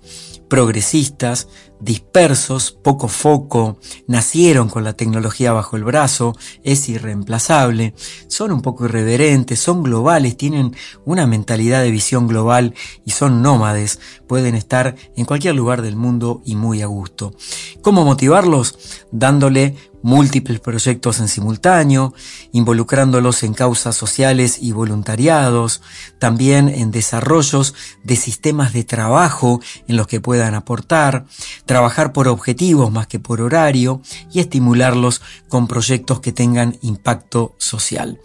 progresistas, 0.47 1.47
dispersos, 1.79 2.71
poco 2.71 3.07
foco, 3.07 3.77
nacieron 4.07 4.69
con 4.69 4.83
la 4.83 4.93
tecnología 4.93 5.51
bajo 5.51 5.75
el 5.75 5.83
brazo, 5.83 6.35
es 6.63 6.87
irreemplazable, 6.89 7.93
son 8.27 8.51
un 8.51 8.61
poco 8.61 8.85
irreverentes, 8.85 9.59
son 9.59 9.83
globales, 9.83 10.37
tienen 10.37 10.75
una 11.05 11.27
mentalidad 11.27 11.81
de 11.81 11.91
visión 11.91 12.27
global 12.27 12.73
y 13.05 13.11
son 13.11 13.41
nómades, 13.41 13.99
pueden 14.27 14.55
estar 14.55 14.95
en 15.15 15.25
cualquier 15.25 15.55
lugar 15.55 15.81
del 15.81 15.95
mundo 15.95 16.41
y 16.45 16.55
muy 16.55 16.81
a 16.81 16.87
gusto. 16.87 17.33
¿Cómo 17.81 18.05
motivarlos? 18.05 19.05
Dándole 19.11 19.75
múltiples 20.01 20.59
proyectos 20.59 21.19
en 21.19 21.27
simultáneo, 21.27 22.13
involucrándolos 22.51 23.43
en 23.43 23.53
causas 23.53 23.95
sociales 23.95 24.57
y 24.61 24.71
voluntariados, 24.71 25.81
también 26.19 26.69
en 26.69 26.91
desarrollos 26.91 27.73
de 28.03 28.15
sistemas 28.15 28.73
de 28.73 28.83
trabajo 28.83 29.59
en 29.87 29.97
los 29.97 30.07
que 30.07 30.21
puedan 30.21 30.55
aportar, 30.55 31.25
trabajar 31.65 32.13
por 32.13 32.27
objetivos 32.27 32.91
más 32.91 33.07
que 33.07 33.19
por 33.19 33.41
horario 33.41 34.01
y 34.31 34.39
estimularlos 34.39 35.21
con 35.49 35.67
proyectos 35.67 36.19
que 36.19 36.31
tengan 36.31 36.77
impacto 36.81 37.55
social. 37.57 38.19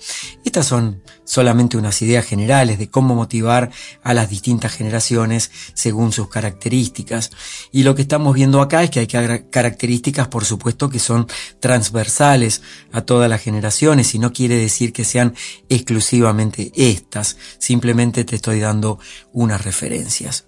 Estas 0.45 0.67
son 0.67 1.02
solamente 1.25 1.76
unas 1.76 2.00
ideas 2.02 2.25
generales 2.25 2.79
de 2.79 2.91
cómo 2.91 3.14
motivar 3.14 3.71
a 4.02 4.14
las 4.14 4.31
distintas 4.31 4.73
generaciones 4.73 5.50
según 5.75 6.12
sus 6.12 6.29
características. 6.29 7.31
Y 7.71 7.83
lo 7.83 7.95
que 7.95 8.02
estamos 8.02 8.35
viendo 8.35 8.61
acá 8.61 8.83
es 8.83 8.91
que 8.91 9.00
hay 9.00 9.07
características, 9.07 10.29
por 10.29 10.45
supuesto, 10.45 10.88
que 10.88 10.99
son 10.99 11.26
transversales 11.61 12.62
a 12.93 13.02
todas 13.02 13.29
las 13.29 13.41
generaciones 13.41 14.14
y 14.14 14.19
no 14.19 14.33
quiere 14.33 14.57
decir 14.57 14.93
que 14.93 15.05
sean 15.05 15.35
exclusivamente 15.69 16.73
estas. 16.75 17.37
Simplemente 17.59 18.25
te 18.25 18.37
estoy 18.37 18.61
dando 18.61 18.99
unas 19.33 19.62
referencias. 19.64 20.47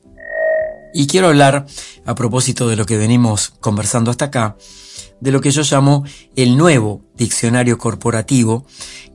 Y 0.97 1.09
quiero 1.09 1.29
hablar, 1.29 1.67
a 2.07 2.15
propósito 2.15 2.69
de 2.69 2.77
lo 2.77 2.87
que 2.87 2.97
venimos 2.97 3.53
conversando 3.61 4.13
hasta 4.13 4.27
acá, 4.27 4.57
de 5.25 5.33
lo 5.33 5.41
que 5.41 5.51
yo 5.51 5.63
llamo 5.63 6.05
el 6.37 6.59
nuevo 6.59 7.01
diccionario 7.17 7.79
corporativo, 7.79 8.67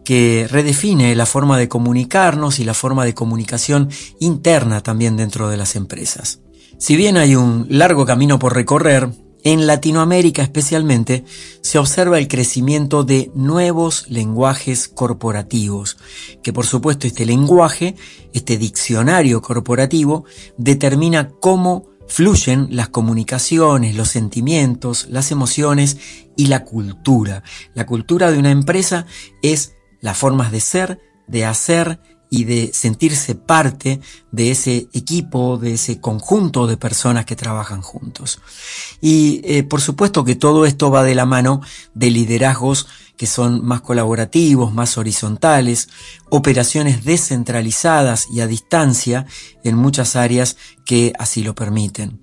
que 0.03 0.47
redefine 0.49 1.13
la 1.13 1.27
forma 1.27 1.59
de 1.59 1.69
comunicarnos 1.69 2.57
y 2.57 2.63
la 2.63 2.73
forma 2.73 3.05
de 3.05 3.13
comunicación 3.13 3.89
interna 4.19 4.81
también 4.81 5.17
dentro 5.17 5.49
de 5.49 5.57
las 5.57 5.75
empresas. 5.75 6.39
Si 6.79 6.95
bien 6.95 7.15
hay 7.15 7.35
un 7.35 7.67
largo 7.69 8.07
camino 8.07 8.39
por 8.39 8.55
recorrer, 8.55 9.09
en 9.43 9.67
Latinoamérica 9.67 10.41
especialmente 10.41 11.25
se 11.61 11.77
observa 11.77 12.17
el 12.17 12.27
crecimiento 12.27 13.03
de 13.03 13.31
nuevos 13.35 14.09
lenguajes 14.09 14.87
corporativos, 14.87 15.97
que 16.41 16.51
por 16.51 16.65
supuesto 16.65 17.05
este 17.05 17.27
lenguaje, 17.27 17.95
este 18.33 18.57
diccionario 18.57 19.43
corporativo, 19.43 20.25
determina 20.57 21.29
cómo 21.39 21.85
fluyen 22.09 22.67
las 22.71 22.89
comunicaciones, 22.89 23.95
los 23.95 24.09
sentimientos, 24.09 25.07
las 25.09 25.31
emociones 25.31 25.97
y 26.35 26.47
la 26.47 26.65
cultura. 26.65 27.43
La 27.75 27.85
cultura 27.85 28.31
de 28.31 28.39
una 28.39 28.51
empresa 28.51 29.05
es 29.41 29.75
las 30.01 30.17
formas 30.17 30.51
de 30.51 30.59
ser, 30.59 30.99
de 31.27 31.45
hacer 31.45 32.01
y 32.31 32.43
de 32.43 32.71
sentirse 32.73 33.35
parte 33.35 34.01
de 34.31 34.51
ese 34.51 34.89
equipo, 34.93 35.57
de 35.57 35.73
ese 35.73 35.99
conjunto 35.99 36.67
de 36.67 36.77
personas 36.77 37.25
que 37.25 37.35
trabajan 37.35 37.81
juntos. 37.81 38.39
Y 39.01 39.41
eh, 39.43 39.63
por 39.63 39.81
supuesto 39.81 40.23
que 40.23 40.35
todo 40.35 40.65
esto 40.65 40.91
va 40.91 41.03
de 41.03 41.15
la 41.15 41.25
mano 41.25 41.61
de 41.93 42.11
liderazgos 42.11 42.87
que 43.19 43.27
son 43.27 43.65
más 43.65 43.81
colaborativos, 43.81 44.73
más 44.73 44.97
horizontales, 44.97 45.89
operaciones 46.29 47.03
descentralizadas 47.03 48.27
y 48.31 48.39
a 48.39 48.47
distancia 48.47 49.25
en 49.65 49.75
muchas 49.75 50.15
áreas 50.15 50.55
que 50.85 51.11
así 51.19 51.43
lo 51.43 51.53
permiten. 51.53 52.21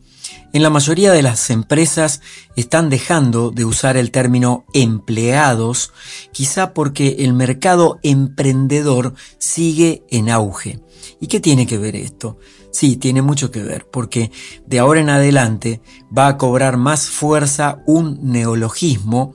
En 0.54 0.62
la 0.62 0.70
mayoría 0.70 1.12
de 1.12 1.20
las 1.20 1.50
empresas 1.50 2.22
están 2.56 2.88
dejando 2.88 3.50
de 3.50 3.66
usar 3.66 3.98
el 3.98 4.10
término 4.10 4.64
empleados, 4.72 5.92
quizá 6.32 6.72
porque 6.72 7.16
el 7.18 7.34
mercado 7.34 7.98
emprendedor 8.02 9.12
sigue 9.36 10.02
en 10.08 10.30
auge. 10.30 10.80
¿Y 11.20 11.26
qué 11.26 11.40
tiene 11.40 11.66
que 11.66 11.76
ver 11.76 11.94
esto? 11.94 12.38
Sí, 12.70 12.96
tiene 12.96 13.20
mucho 13.20 13.50
que 13.50 13.62
ver, 13.62 13.86
porque 13.86 14.30
de 14.66 14.78
ahora 14.78 15.00
en 15.00 15.10
adelante 15.10 15.82
va 16.16 16.26
a 16.28 16.38
cobrar 16.38 16.78
más 16.78 17.10
fuerza 17.10 17.82
un 17.86 18.18
neologismo 18.22 19.34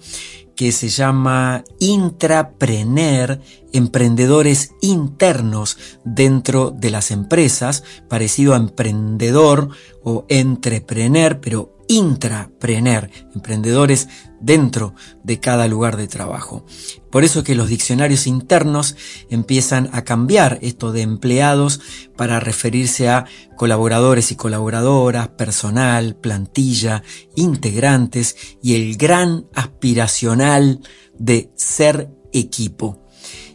que 0.56 0.72
se 0.72 0.90
llama 0.90 1.64
intraprener, 1.80 3.42
emprendedores 3.74 4.74
internos 4.82 5.78
dentro 6.04 6.72
de 6.72 6.92
las 6.92 7.12
empresas, 7.12 7.84
parecido 8.08 8.54
a 8.54 8.58
emprendedor 8.58 9.70
o 10.04 10.26
entreprener, 10.30 11.40
pero 11.40 11.71
intraprener, 11.92 13.12
emprendedores 13.36 14.08
dentro 14.40 14.96
de 15.26 15.42
cada 15.42 15.68
lugar 15.68 15.98
de 15.98 16.08
trabajo. 16.08 16.66
Por 17.12 17.26
eso 17.26 17.44
que 17.44 17.54
los 17.54 17.68
diccionarios 17.68 18.28
internos 18.28 18.96
empiezan 19.30 19.90
a 19.92 20.06
cambiar 20.06 20.58
esto 20.62 20.94
de 20.94 21.02
empleados 21.02 21.82
para 22.16 22.40
referirse 22.40 23.10
a 23.10 23.26
colaboradores 23.58 24.32
y 24.32 24.38
colaboradoras, 24.38 25.28
personal, 25.30 26.16
plantilla, 26.16 27.04
integrantes 27.36 28.38
y 28.64 28.76
el 28.76 28.96
gran 28.96 29.48
aspiracional 29.54 30.80
de 31.20 31.52
ser 31.56 32.10
equipo. 32.32 33.06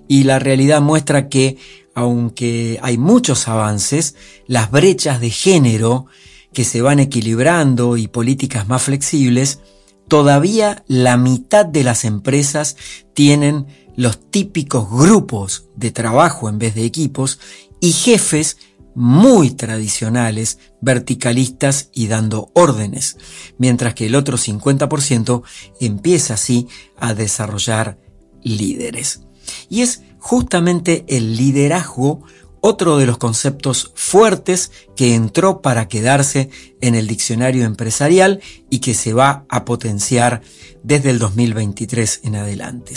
Y 0.09 0.25
la 0.25 0.39
realidad 0.39 0.83
muestra 0.83 1.31
que, 1.31 1.57
aunque 1.95 2.79
hay 2.83 2.99
muchos 2.99 3.49
avances, 3.49 4.15
las 4.47 4.71
brechas 4.71 5.23
de 5.23 5.31
género 5.31 6.05
que 6.57 6.65
se 6.65 6.81
van 6.81 7.01
equilibrando 7.01 7.99
y 7.99 8.09
políticas 8.09 8.67
más 8.67 8.85
flexibles, 8.85 9.61
todavía 10.09 10.85
la 10.89 11.19
mitad 11.19 11.67
de 11.67 11.85
las 11.85 12.07
empresas 12.07 12.79
tienen 13.13 13.67
los 13.95 14.31
típicos 14.31 14.91
grupos 14.91 15.69
de 15.77 15.91
trabajo 15.91 16.49
en 16.49 16.59
vez 16.59 16.75
de 16.75 16.87
equipos 16.87 17.41
y 17.79 17.93
jefes 17.93 18.57
muy 18.95 19.51
tradicionales, 19.51 20.59
verticalistas 20.81 21.91
y 21.93 22.07
dando 22.07 22.51
órdenes, 22.55 23.19
mientras 23.59 23.93
que 23.93 24.07
el 24.07 24.15
otro 24.15 24.39
50% 24.39 25.43
empieza 25.79 26.33
así 26.33 26.69
a 26.97 27.13
desarrollar 27.13 27.99
líderes. 28.43 29.21
Y 29.69 29.83
es 29.83 30.01
justamente 30.19 31.05
el 31.07 31.37
liderazgo 31.37 32.23
otro 32.61 32.97
de 32.99 33.07
los 33.07 33.19
conceptos 33.19 33.93
fuertes 33.95 34.71
que 34.97 35.15
entró 35.15 35.63
para 35.63 35.89
quedarse 35.89 36.51
en 36.81 36.95
el 36.95 37.07
diccionario 37.07 37.65
empresarial 37.65 38.41
y 38.71 38.81
que 38.81 38.95
se 38.95 39.13
va 39.13 39.45
a 39.49 39.65
potenciar 39.65 40.43
desde 40.83 41.11
el 41.11 41.19
2023 41.19 42.21
en 42.25 42.37
adelante. 42.37 42.95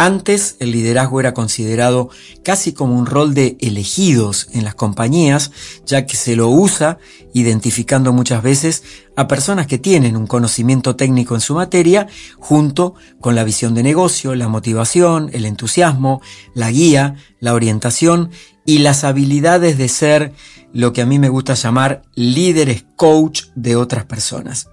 Antes 0.00 0.54
el 0.60 0.70
liderazgo 0.70 1.18
era 1.18 1.34
considerado 1.34 2.08
casi 2.44 2.72
como 2.72 2.96
un 2.96 3.04
rol 3.04 3.34
de 3.34 3.56
elegidos 3.60 4.46
en 4.52 4.62
las 4.62 4.76
compañías, 4.76 5.50
ya 5.86 6.06
que 6.06 6.16
se 6.16 6.36
lo 6.36 6.48
usa 6.50 6.98
identificando 7.34 8.12
muchas 8.12 8.44
veces 8.44 8.84
a 9.16 9.26
personas 9.26 9.66
que 9.66 9.78
tienen 9.78 10.16
un 10.16 10.28
conocimiento 10.28 10.94
técnico 10.94 11.34
en 11.34 11.40
su 11.40 11.56
materia, 11.56 12.06
junto 12.38 12.94
con 13.20 13.34
la 13.34 13.42
visión 13.42 13.74
de 13.74 13.82
negocio, 13.82 14.36
la 14.36 14.46
motivación, 14.46 15.30
el 15.32 15.44
entusiasmo, 15.44 16.22
la 16.54 16.70
guía, 16.70 17.16
la 17.40 17.54
orientación 17.54 18.30
y 18.68 18.80
las 18.80 19.02
habilidades 19.02 19.78
de 19.78 19.88
ser 19.88 20.34
lo 20.74 20.92
que 20.92 21.00
a 21.00 21.06
mí 21.06 21.18
me 21.18 21.30
gusta 21.30 21.54
llamar 21.54 22.02
líderes 22.14 22.84
coach 22.96 23.44
de 23.54 23.76
otras 23.76 24.04
personas. 24.04 24.68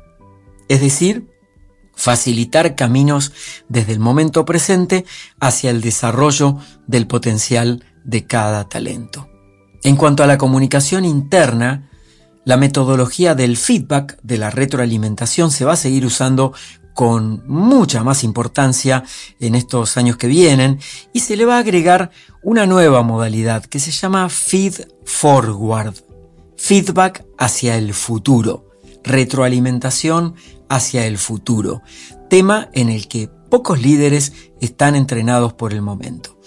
Es 0.67 0.81
decir, 0.81 1.29
facilitar 1.95 2.75
caminos 2.75 3.31
desde 3.69 3.93
el 3.93 4.01
momento 4.01 4.43
presente 4.43 5.05
hacia 5.39 5.69
el 5.69 5.79
desarrollo 5.79 6.57
del 6.87 7.07
potencial 7.07 7.85
de 8.03 8.25
cada 8.27 8.67
talento. 8.67 9.29
En 9.81 9.95
cuanto 9.95 10.23
a 10.23 10.27
la 10.27 10.37
comunicación 10.37 11.05
interna, 11.05 11.89
la 12.43 12.57
metodología 12.57 13.33
del 13.33 13.55
feedback, 13.55 14.19
de 14.23 14.37
la 14.37 14.49
retroalimentación, 14.49 15.51
se 15.51 15.63
va 15.63 15.71
a 15.71 15.77
seguir 15.77 16.05
usando 16.05 16.51
con 16.95 17.43
mucha 17.45 18.03
más 18.03 18.23
importancia 18.23 19.03
en 19.39 19.53
estos 19.53 19.97
años 19.97 20.15
que 20.15 20.27
vienen 20.27 20.79
y 21.13 21.19
se 21.19 21.35
le 21.35 21.45
va 21.45 21.57
a 21.57 21.59
agregar 21.59 22.09
una 22.41 22.65
nueva 22.65 23.03
modalidad 23.03 23.65
que 23.65 23.79
se 23.79 23.91
llama 23.91 24.29
feed 24.29 24.73
forward, 25.03 25.93
feedback 26.55 27.25
hacia 27.37 27.77
el 27.77 27.93
futuro, 27.93 28.71
retroalimentación 29.03 30.35
hacia 30.69 31.05
el 31.05 31.17
futuro, 31.17 31.81
tema 32.29 32.69
en 32.71 32.89
el 32.89 33.09
que 33.09 33.29
pocos 33.55 33.81
líderes 33.81 34.33
están 34.59 34.97
entrenados 34.97 35.53
por 35.53 35.71
el 35.71 35.81
momento. 35.81 36.37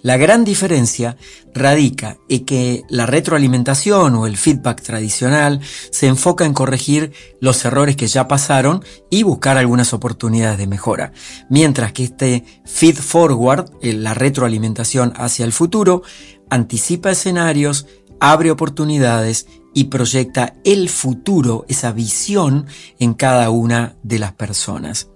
La 0.00 0.16
gran 0.16 0.44
diferencia 0.44 1.18
radica 1.52 2.16
en 2.30 2.46
que 2.46 2.84
la 2.88 3.04
retroalimentación 3.04 4.14
o 4.14 4.26
el 4.26 4.38
feedback 4.38 4.80
tradicional 4.80 5.60
se 5.90 6.06
enfoca 6.06 6.46
en 6.46 6.54
corregir 6.54 7.12
los 7.38 7.62
errores 7.66 7.96
que 7.96 8.06
ya 8.06 8.28
pasaron 8.28 8.82
y 9.10 9.24
buscar 9.24 9.58
algunas 9.58 9.92
oportunidades 9.92 10.56
de 10.56 10.66
mejora, 10.66 11.12
mientras 11.50 11.92
que 11.92 12.04
este 12.04 12.44
feed 12.64 12.96
forward, 12.96 13.70
la 13.82 14.14
retroalimentación 14.14 15.12
hacia 15.16 15.44
el 15.44 15.52
futuro, 15.52 16.00
anticipa 16.48 17.10
escenarios, 17.10 17.86
abre 18.20 18.50
oportunidades 18.50 19.48
y 19.74 19.84
proyecta 19.84 20.54
el 20.64 20.88
futuro, 20.88 21.66
esa 21.68 21.92
visión 21.92 22.64
en 22.98 23.12
cada 23.12 23.50
una 23.50 23.96
de 24.02 24.18
las 24.18 24.32
personas. 24.32 25.10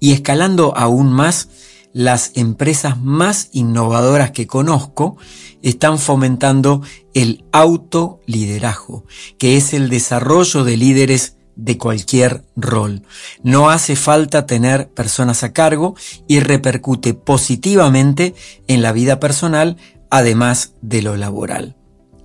Y 0.00 0.12
escalando 0.12 0.76
aún 0.76 1.12
más, 1.12 1.48
las 1.92 2.32
empresas 2.34 3.00
más 3.00 3.48
innovadoras 3.52 4.30
que 4.30 4.46
conozco 4.46 5.16
están 5.62 5.98
fomentando 5.98 6.82
el 7.14 7.44
autoliderazgo, 7.52 9.04
que 9.38 9.56
es 9.56 9.72
el 9.72 9.88
desarrollo 9.88 10.62
de 10.62 10.76
líderes 10.76 11.36
de 11.56 11.78
cualquier 11.78 12.44
rol. 12.54 13.02
No 13.42 13.70
hace 13.70 13.96
falta 13.96 14.46
tener 14.46 14.90
personas 14.90 15.42
a 15.42 15.54
cargo 15.54 15.94
y 16.28 16.40
repercute 16.40 17.14
positivamente 17.14 18.34
en 18.68 18.82
la 18.82 18.92
vida 18.92 19.18
personal, 19.18 19.78
además 20.10 20.74
de 20.82 21.00
lo 21.00 21.16
laboral 21.16 21.76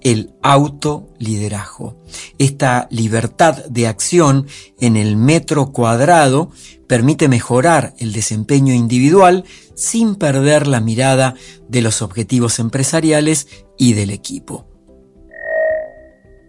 el 0.01 0.33
autoliderazgo. 0.41 1.95
Esta 2.37 2.87
libertad 2.91 3.65
de 3.65 3.87
acción 3.87 4.47
en 4.79 4.97
el 4.97 5.15
metro 5.15 5.71
cuadrado 5.71 6.51
permite 6.87 7.27
mejorar 7.29 7.93
el 7.99 8.11
desempeño 8.11 8.73
individual 8.73 9.45
sin 9.75 10.15
perder 10.15 10.67
la 10.67 10.81
mirada 10.81 11.35
de 11.67 11.81
los 11.81 12.01
objetivos 12.01 12.59
empresariales 12.59 13.47
y 13.77 13.93
del 13.93 14.09
equipo. 14.09 14.65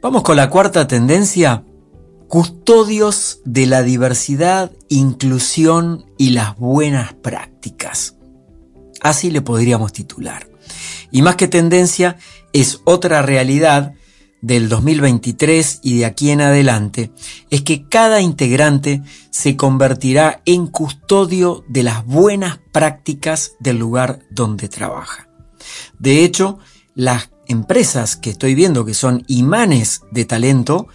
Vamos 0.02 0.22
con 0.22 0.36
la 0.36 0.50
cuarta 0.50 0.88
tendencia. 0.88 1.64
Custodios 2.26 3.40
de 3.44 3.66
la 3.66 3.82
diversidad, 3.82 4.72
inclusión 4.88 6.06
y 6.18 6.30
las 6.30 6.56
buenas 6.56 7.12
prácticas. 7.12 8.16
Así 9.00 9.30
le 9.30 9.42
podríamos 9.42 9.92
titular. 9.92 10.51
Y 11.12 11.22
más 11.22 11.36
que 11.36 11.46
tendencia, 11.46 12.16
es 12.52 12.80
otra 12.84 13.22
realidad 13.22 13.94
del 14.40 14.68
2023 14.68 15.80
y 15.84 15.98
de 15.98 16.04
aquí 16.04 16.30
en 16.30 16.40
adelante, 16.40 17.12
es 17.50 17.62
que 17.62 17.88
cada 17.88 18.20
integrante 18.20 19.02
se 19.30 19.56
convertirá 19.56 20.42
en 20.44 20.66
custodio 20.66 21.64
de 21.68 21.84
las 21.84 22.04
buenas 22.04 22.58
prácticas 22.72 23.52
del 23.60 23.78
lugar 23.78 24.18
donde 24.30 24.68
trabaja. 24.68 25.28
De 26.00 26.24
hecho, 26.24 26.58
las 26.94 27.30
empresas 27.46 28.16
que 28.16 28.30
estoy 28.30 28.54
viendo 28.54 28.84
que 28.84 28.94
son 28.94 29.24
imanes 29.28 30.02
de 30.10 30.24
talento, 30.24 30.88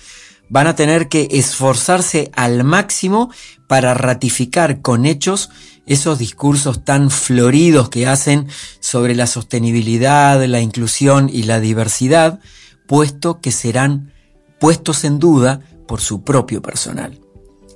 van 0.49 0.67
a 0.67 0.75
tener 0.75 1.07
que 1.07 1.27
esforzarse 1.31 2.31
al 2.33 2.63
máximo 2.63 3.31
para 3.67 3.93
ratificar 3.93 4.81
con 4.81 5.05
hechos 5.05 5.49
esos 5.87 6.19
discursos 6.19 6.83
tan 6.83 7.09
floridos 7.09 7.89
que 7.89 8.05
hacen 8.07 8.47
sobre 8.79 9.15
la 9.15 9.25
sostenibilidad, 9.25 10.43
la 10.45 10.59
inclusión 10.59 11.29
y 11.31 11.43
la 11.43 11.59
diversidad, 11.59 12.39
puesto 12.85 13.39
que 13.39 13.51
serán 13.51 14.13
puestos 14.59 15.03
en 15.05 15.17
duda 15.17 15.61
por 15.87 16.01
su 16.01 16.23
propio 16.23 16.61
personal. 16.61 17.19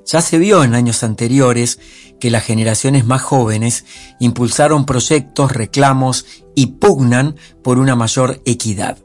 Ya 0.06 0.22
se 0.22 0.38
vio 0.38 0.64
en 0.64 0.76
años 0.76 1.04
anteriores 1.04 1.80
que 2.20 2.32
las 2.32 2.44
generaciones 2.44 3.06
más 3.06 3.22
jóvenes 3.22 3.86
impulsaron 4.20 4.86
proyectos, 4.86 5.54
reclamos 5.54 6.26
y 6.54 6.68
pugnan 6.68 7.38
por 7.64 7.80
una 7.80 7.96
mayor 7.96 8.42
equidad. 8.46 8.98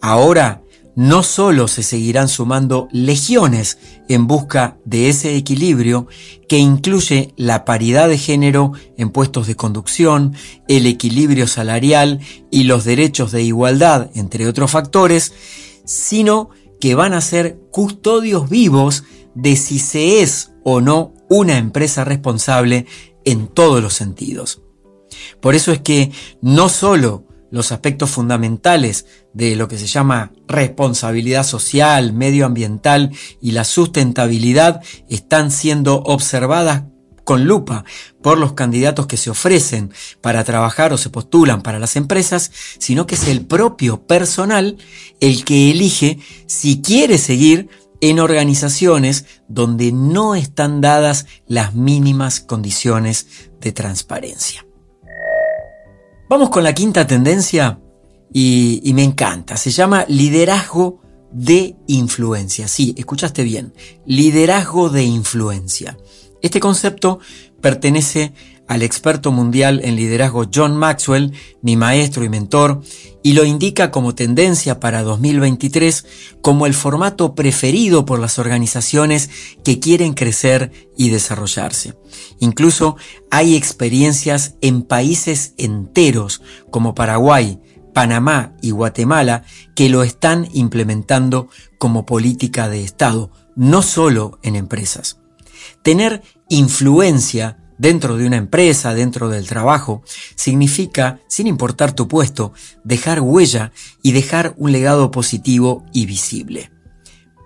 Ahora 0.00 0.62
no 0.98 1.22
solo 1.22 1.68
se 1.68 1.84
seguirán 1.84 2.26
sumando 2.26 2.88
legiones 2.90 3.78
en 4.08 4.26
busca 4.26 4.78
de 4.84 5.08
ese 5.08 5.36
equilibrio 5.36 6.08
que 6.48 6.58
incluye 6.58 7.34
la 7.36 7.64
paridad 7.64 8.08
de 8.08 8.18
género 8.18 8.72
en 8.96 9.10
puestos 9.10 9.46
de 9.46 9.54
conducción, 9.54 10.34
el 10.66 10.86
equilibrio 10.86 11.46
salarial 11.46 12.18
y 12.50 12.64
los 12.64 12.82
derechos 12.82 13.30
de 13.30 13.44
igualdad, 13.44 14.10
entre 14.16 14.48
otros 14.48 14.72
factores, 14.72 15.32
sino 15.84 16.50
que 16.80 16.96
van 16.96 17.12
a 17.12 17.20
ser 17.20 17.60
custodios 17.70 18.50
vivos 18.50 19.04
de 19.36 19.54
si 19.54 19.78
se 19.78 20.20
es 20.20 20.50
o 20.64 20.80
no 20.80 21.14
una 21.28 21.58
empresa 21.58 22.02
responsable 22.04 22.86
en 23.24 23.46
todos 23.46 23.80
los 23.80 23.94
sentidos. 23.94 24.62
Por 25.40 25.54
eso 25.54 25.70
es 25.70 25.78
que 25.78 26.10
no 26.42 26.68
solo 26.68 27.27
los 27.50 27.72
aspectos 27.72 28.10
fundamentales 28.10 29.06
de 29.32 29.56
lo 29.56 29.68
que 29.68 29.78
se 29.78 29.86
llama 29.86 30.32
responsabilidad 30.46 31.44
social, 31.44 32.12
medioambiental 32.12 33.12
y 33.40 33.52
la 33.52 33.64
sustentabilidad 33.64 34.82
están 35.08 35.50
siendo 35.50 36.02
observadas 36.02 36.84
con 37.24 37.44
lupa 37.44 37.84
por 38.22 38.38
los 38.38 38.54
candidatos 38.54 39.06
que 39.06 39.18
se 39.18 39.28
ofrecen 39.28 39.92
para 40.22 40.44
trabajar 40.44 40.94
o 40.94 40.96
se 40.96 41.10
postulan 41.10 41.60
para 41.60 41.78
las 41.78 41.96
empresas, 41.96 42.50
sino 42.78 43.06
que 43.06 43.16
es 43.16 43.28
el 43.28 43.44
propio 43.44 44.06
personal 44.06 44.78
el 45.20 45.44
que 45.44 45.70
elige 45.70 46.20
si 46.46 46.80
quiere 46.80 47.18
seguir 47.18 47.68
en 48.00 48.18
organizaciones 48.18 49.26
donde 49.48 49.92
no 49.92 50.34
están 50.34 50.80
dadas 50.80 51.26
las 51.46 51.74
mínimas 51.74 52.40
condiciones 52.40 53.26
de 53.60 53.72
transparencia. 53.72 54.67
Vamos 56.28 56.50
con 56.50 56.62
la 56.62 56.74
quinta 56.74 57.06
tendencia 57.06 57.80
y, 58.30 58.92
me 58.94 59.02
encanta. 59.02 59.56
Se 59.56 59.70
llama 59.70 60.04
liderazgo 60.08 61.00
de 61.32 61.76
influencia. 61.86 62.68
Sí, 62.68 62.94
escuchaste 62.98 63.42
bien. 63.42 63.72
Liderazgo 64.04 64.90
de 64.90 65.04
influencia. 65.04 65.96
Este 66.42 66.60
concepto 66.60 67.18
pertenece 67.62 68.34
al 68.68 68.82
experto 68.82 69.32
mundial 69.32 69.80
en 69.82 69.96
liderazgo 69.96 70.44
John 70.54 70.76
Maxwell, 70.76 71.32
mi 71.62 71.76
maestro 71.76 72.22
y 72.22 72.28
mentor, 72.28 72.82
y 73.22 73.32
lo 73.32 73.44
indica 73.44 73.90
como 73.90 74.14
tendencia 74.14 74.78
para 74.78 75.02
2023 75.02 76.06
como 76.42 76.66
el 76.66 76.74
formato 76.74 77.34
preferido 77.34 78.04
por 78.04 78.20
las 78.20 78.38
organizaciones 78.38 79.30
que 79.64 79.80
quieren 79.80 80.14
crecer 80.14 80.70
y 80.96 81.08
desarrollarse. 81.08 81.94
Incluso 82.38 82.96
hay 83.30 83.56
experiencias 83.56 84.54
en 84.60 84.82
países 84.82 85.54
enteros 85.56 86.42
como 86.70 86.94
Paraguay, 86.94 87.58
Panamá 87.94 88.54
y 88.62 88.70
Guatemala 88.70 89.42
que 89.74 89.88
lo 89.88 90.02
están 90.02 90.46
implementando 90.52 91.48
como 91.78 92.06
política 92.06 92.68
de 92.68 92.84
Estado, 92.84 93.30
no 93.56 93.82
solo 93.82 94.38
en 94.42 94.56
empresas. 94.56 95.18
Tener 95.82 96.22
influencia 96.48 97.58
dentro 97.78 98.16
de 98.16 98.26
una 98.26 98.36
empresa, 98.36 98.92
dentro 98.92 99.28
del 99.28 99.46
trabajo, 99.46 100.02
significa, 100.34 101.20
sin 101.28 101.46
importar 101.46 101.92
tu 101.92 102.08
puesto, 102.08 102.52
dejar 102.84 103.20
huella 103.20 103.72
y 104.02 104.12
dejar 104.12 104.54
un 104.56 104.72
legado 104.72 105.10
positivo 105.10 105.84
y 105.92 106.06
visible. 106.06 106.70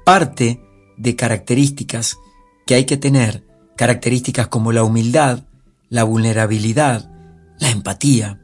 Parte 0.05 0.61
de 0.97 1.15
características 1.17 2.17
que 2.67 2.75
hay 2.75 2.85
que 2.87 2.97
tener, 2.97 3.47
características 3.77 4.49
como 4.49 4.73
la 4.73 4.83
humildad, 4.83 5.45
la 5.89 6.05
vulnerabilidad, 6.05 7.11
la 7.59 7.71
empatía 7.71 8.41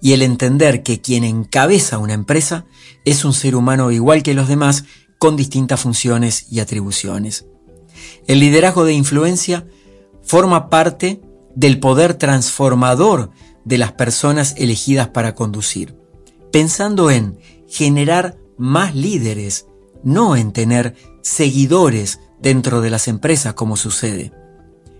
y 0.00 0.12
el 0.12 0.22
entender 0.22 0.82
que 0.82 1.00
quien 1.00 1.24
encabeza 1.24 1.98
una 1.98 2.14
empresa 2.14 2.64
es 3.04 3.24
un 3.24 3.32
ser 3.32 3.54
humano 3.54 3.90
igual 3.90 4.22
que 4.22 4.34
los 4.34 4.48
demás 4.48 4.84
con 5.18 5.36
distintas 5.36 5.80
funciones 5.80 6.46
y 6.50 6.60
atribuciones. 6.60 7.46
El 8.26 8.40
liderazgo 8.40 8.84
de 8.84 8.94
influencia 8.94 9.66
forma 10.22 10.70
parte 10.70 11.20
del 11.54 11.80
poder 11.80 12.14
transformador 12.14 13.30
de 13.64 13.78
las 13.78 13.92
personas 13.92 14.54
elegidas 14.56 15.08
para 15.08 15.34
conducir, 15.34 15.96
pensando 16.50 17.10
en 17.10 17.38
generar 17.68 18.36
más 18.56 18.94
líderes, 18.94 19.66
no 20.02 20.36
en 20.36 20.52
tener 20.52 20.94
seguidores 21.22 22.20
dentro 22.40 22.80
de 22.80 22.90
las 22.90 23.08
empresas 23.08 23.54
como 23.54 23.76
sucede. 23.76 24.32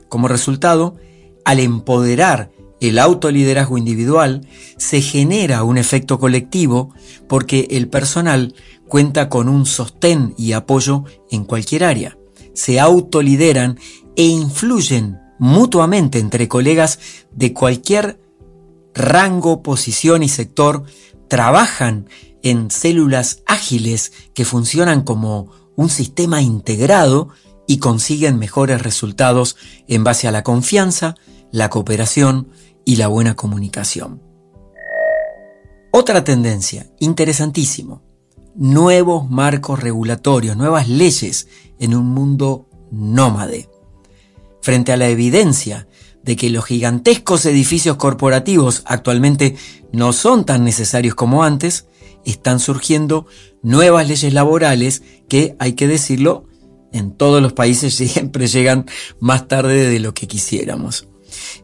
Como 0.09 0.29
resultado, 0.29 0.97
al 1.45 1.59
empoderar 1.59 2.51
el 2.81 2.99
autoliderazgo 2.99 3.79
individual, 3.79 4.47
se 4.77 5.01
genera 5.01 5.63
un 5.63 5.79
efecto 5.79 6.19
colectivo 6.19 6.95
porque 7.29 7.69
el 7.71 7.89
personal 7.89 8.55
cuenta 8.89 9.29
con 9.29 9.49
un 9.49 9.67
sostén 9.67 10.35
y 10.37 10.53
apoyo 10.53 11.05
en 11.31 11.45
cualquier 11.45 11.85
área. 11.85 12.19
Se 12.55 12.81
autolideran 12.81 13.79
e 14.17 14.25
influyen 14.25 15.19
mutuamente 15.43 16.21
entre 16.21 16.47
colegas 16.47 17.01
de 17.33 17.53
cualquier 17.53 18.21
rango, 18.95 19.61
posición 19.65 20.23
y 20.23 20.29
sector, 20.29 20.85
trabajan 21.27 22.09
en 22.45 22.71
células 22.71 23.43
ágiles 23.47 24.13
que 24.35 24.45
funcionan 24.45 25.03
como 25.03 25.51
un 25.75 25.89
sistema 25.89 26.43
integrado 26.43 27.31
y 27.67 27.79
consiguen 27.79 28.39
mejores 28.39 28.83
resultados 28.83 29.57
en 29.89 30.05
base 30.05 30.29
a 30.29 30.31
la 30.31 30.45
confianza, 30.45 31.17
la 31.51 31.71
cooperación 31.71 32.47
y 32.85 32.95
la 32.95 33.09
buena 33.09 33.35
comunicación. 33.35 34.23
Otra 35.91 36.23
tendencia, 36.23 36.87
interesantísimo, 37.01 38.01
nuevos 38.55 39.29
marcos 39.29 39.81
regulatorios, 39.81 40.57
nuevas 40.57 40.89
leyes 40.89 41.49
en 41.81 41.97
un 41.97 42.07
mundo 42.07 42.69
nómade 42.93 43.72
frente 44.63 44.93
a 44.93 44.97
la 44.97 45.09
evidencia 45.09 45.87
de 46.23 46.37
que 46.37 46.49
los 46.49 46.65
gigantescos 46.65 47.45
edificios 47.45 47.97
corporativos 47.97 48.83
actualmente 48.87 49.57
no 49.93 50.13
son 50.13 50.47
tan 50.47 50.65
necesarios 50.65 51.15
como 51.15 51.45
antes, 51.45 51.87
están 52.25 52.61
surgiendo 52.61 53.27
nuevas 53.63 54.09
leyes 54.09 54.33
laborales 54.33 55.03
que, 55.29 55.57
hay 55.59 55.73
que 55.75 55.89
decirlo, 55.89 56.47
en 56.93 57.13
todos 57.13 57.43
los 57.43 57.53
países 57.53 57.95
siempre 57.97 58.47
llegan 58.47 58.87
más 59.19 59.49
tarde 59.49 59.91
de 59.91 60.01
lo 60.01 60.15
que 60.15 60.27
quisiéramos. 60.29 61.09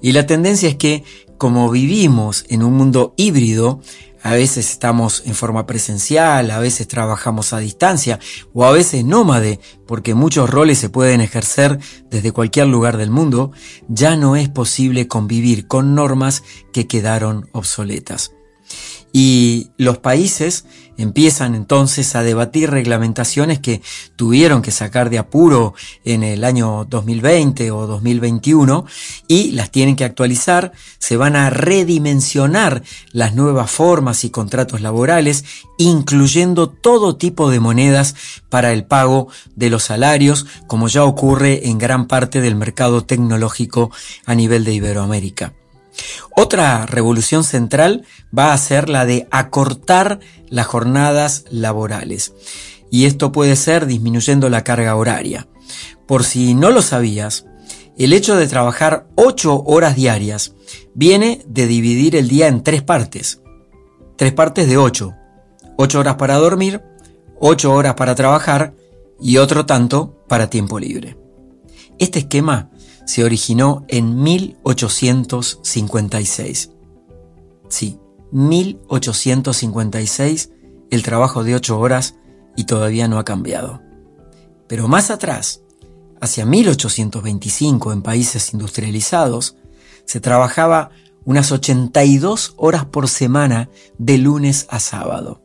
Y 0.00 0.12
la 0.12 0.26
tendencia 0.26 0.68
es 0.68 0.76
que, 0.76 1.04
como 1.36 1.70
vivimos 1.70 2.44
en 2.48 2.64
un 2.64 2.74
mundo 2.74 3.14
híbrido, 3.16 3.80
a 4.22 4.32
veces 4.32 4.70
estamos 4.70 5.22
en 5.26 5.34
forma 5.34 5.66
presencial, 5.66 6.50
a 6.50 6.58
veces 6.58 6.88
trabajamos 6.88 7.52
a 7.52 7.58
distancia 7.58 8.18
o 8.52 8.64
a 8.64 8.72
veces 8.72 9.04
nómade, 9.04 9.60
porque 9.86 10.14
muchos 10.14 10.50
roles 10.50 10.78
se 10.78 10.90
pueden 10.90 11.20
ejercer 11.20 11.78
desde 12.10 12.32
cualquier 12.32 12.66
lugar 12.66 12.96
del 12.96 13.10
mundo, 13.10 13.52
ya 13.88 14.16
no 14.16 14.36
es 14.36 14.48
posible 14.48 15.08
convivir 15.08 15.66
con 15.66 15.94
normas 15.94 16.42
que 16.72 16.86
quedaron 16.86 17.48
obsoletas. 17.52 18.32
Y 19.20 19.72
los 19.78 19.98
países 19.98 20.64
empiezan 20.96 21.56
entonces 21.56 22.14
a 22.14 22.22
debatir 22.22 22.70
reglamentaciones 22.70 23.58
que 23.58 23.82
tuvieron 24.14 24.62
que 24.62 24.70
sacar 24.70 25.10
de 25.10 25.18
apuro 25.18 25.74
en 26.04 26.22
el 26.22 26.44
año 26.44 26.84
2020 26.84 27.72
o 27.72 27.88
2021 27.88 28.86
y 29.26 29.50
las 29.50 29.72
tienen 29.72 29.96
que 29.96 30.04
actualizar, 30.04 30.70
se 31.00 31.16
van 31.16 31.34
a 31.34 31.50
redimensionar 31.50 32.84
las 33.10 33.34
nuevas 33.34 33.72
formas 33.72 34.22
y 34.22 34.30
contratos 34.30 34.82
laborales, 34.82 35.44
incluyendo 35.78 36.68
todo 36.68 37.16
tipo 37.16 37.50
de 37.50 37.58
monedas 37.58 38.14
para 38.48 38.72
el 38.72 38.84
pago 38.84 39.26
de 39.56 39.68
los 39.68 39.82
salarios, 39.82 40.46
como 40.68 40.86
ya 40.86 41.02
ocurre 41.02 41.66
en 41.68 41.78
gran 41.78 42.06
parte 42.06 42.40
del 42.40 42.54
mercado 42.54 43.04
tecnológico 43.04 43.90
a 44.26 44.36
nivel 44.36 44.62
de 44.62 44.74
Iberoamérica. 44.74 45.54
Otra 46.36 46.86
revolución 46.86 47.44
central 47.44 48.04
va 48.36 48.52
a 48.52 48.58
ser 48.58 48.88
la 48.88 49.04
de 49.04 49.26
acortar 49.30 50.20
las 50.48 50.66
jornadas 50.66 51.44
laborales. 51.50 52.32
Y 52.90 53.06
esto 53.06 53.32
puede 53.32 53.56
ser 53.56 53.86
disminuyendo 53.86 54.48
la 54.48 54.64
carga 54.64 54.96
horaria. 54.96 55.48
Por 56.06 56.24
si 56.24 56.54
no 56.54 56.70
lo 56.70 56.80
sabías, 56.80 57.44
el 57.98 58.12
hecho 58.12 58.36
de 58.36 58.46
trabajar 58.46 59.08
8 59.16 59.64
horas 59.66 59.96
diarias 59.96 60.54
viene 60.94 61.42
de 61.46 61.66
dividir 61.66 62.16
el 62.16 62.28
día 62.28 62.46
en 62.46 62.62
tres 62.62 62.82
partes. 62.82 63.42
Tres 64.16 64.32
partes 64.32 64.68
de 64.68 64.78
8. 64.78 65.14
8 65.76 65.98
horas 65.98 66.14
para 66.16 66.36
dormir, 66.36 66.82
8 67.40 67.72
horas 67.72 67.94
para 67.94 68.14
trabajar 68.14 68.74
y 69.20 69.38
otro 69.38 69.66
tanto 69.66 70.24
para 70.28 70.48
tiempo 70.50 70.78
libre. 70.78 71.16
Este 71.98 72.20
esquema 72.20 72.70
se 73.08 73.24
originó 73.24 73.84
en 73.88 74.22
1856. 74.22 76.70
Sí, 77.70 77.98
1856, 78.32 80.50
el 80.90 81.02
trabajo 81.02 81.42
de 81.42 81.54
ocho 81.54 81.80
horas 81.80 82.16
y 82.54 82.64
todavía 82.64 83.08
no 83.08 83.18
ha 83.18 83.24
cambiado. 83.24 83.80
Pero 84.66 84.88
más 84.88 85.10
atrás, 85.10 85.62
hacia 86.20 86.44
1825 86.44 87.94
en 87.94 88.02
países 88.02 88.52
industrializados, 88.52 89.56
se 90.04 90.20
trabajaba 90.20 90.90
unas 91.24 91.50
82 91.50 92.52
horas 92.58 92.84
por 92.84 93.08
semana 93.08 93.70
de 93.96 94.18
lunes 94.18 94.66
a 94.68 94.80
sábado. 94.80 95.40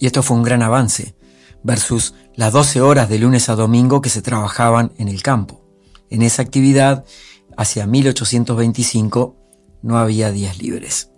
Y 0.00 0.06
esto 0.06 0.24
fue 0.24 0.36
un 0.36 0.42
gran 0.42 0.62
avance 0.62 1.14
versus 1.62 2.14
las 2.34 2.52
12 2.52 2.80
horas 2.80 3.08
de 3.08 3.20
lunes 3.20 3.48
a 3.48 3.54
domingo 3.54 4.00
que 4.00 4.10
se 4.10 4.20
trabajaban 4.20 4.90
en 4.98 5.06
el 5.06 5.22
campo. 5.22 5.61
En 6.12 6.20
esa 6.20 6.42
actividad, 6.42 7.06
hacia 7.56 7.86
1825, 7.86 9.34
no 9.80 9.96
había 9.96 10.30
días 10.30 10.58
libres. 10.58 11.10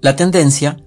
La 0.00 0.16
tendencia 0.16 0.78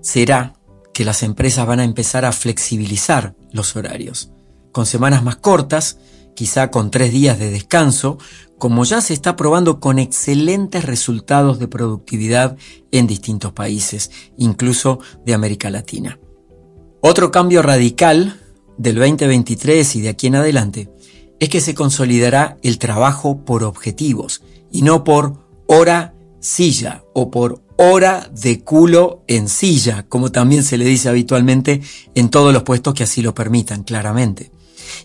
será 0.00 0.54
que 0.94 1.04
las 1.04 1.22
empresas 1.22 1.66
van 1.66 1.80
a 1.80 1.84
empezar 1.84 2.24
a 2.24 2.32
flexibilizar 2.32 3.36
los 3.52 3.76
horarios, 3.76 4.32
con 4.72 4.86
semanas 4.86 5.22
más 5.22 5.36
cortas, 5.36 5.98
quizá 6.34 6.70
con 6.70 6.90
tres 6.90 7.12
días 7.12 7.38
de 7.38 7.50
descanso, 7.50 8.16
como 8.56 8.84
ya 8.84 9.02
se 9.02 9.12
está 9.12 9.36
probando 9.36 9.78
con 9.78 9.98
excelentes 9.98 10.86
resultados 10.86 11.58
de 11.58 11.68
productividad 11.68 12.56
en 12.90 13.06
distintos 13.06 13.52
países, 13.52 14.10
incluso 14.38 15.00
de 15.26 15.34
América 15.34 15.68
Latina. 15.68 16.18
Otro 17.02 17.30
cambio 17.30 17.60
radical 17.60 18.40
del 18.78 18.94
2023 18.94 19.96
y 19.96 20.00
de 20.00 20.08
aquí 20.08 20.28
en 20.28 20.36
adelante 20.36 20.88
es 21.40 21.48
que 21.48 21.60
se 21.60 21.74
consolidará 21.74 22.58
el 22.62 22.78
trabajo 22.78 23.44
por 23.44 23.64
objetivos 23.64 24.42
y 24.70 24.82
no 24.82 25.04
por 25.04 25.34
hora 25.66 26.14
silla 26.40 27.04
o 27.14 27.30
por 27.30 27.62
hora 27.76 28.28
de 28.32 28.60
culo 28.60 29.22
en 29.28 29.48
silla, 29.48 30.06
como 30.08 30.32
también 30.32 30.64
se 30.64 30.78
le 30.78 30.84
dice 30.84 31.08
habitualmente 31.08 31.80
en 32.14 32.28
todos 32.28 32.52
los 32.52 32.64
puestos 32.64 32.94
que 32.94 33.04
así 33.04 33.22
lo 33.22 33.34
permitan, 33.34 33.84
claramente. 33.84 34.50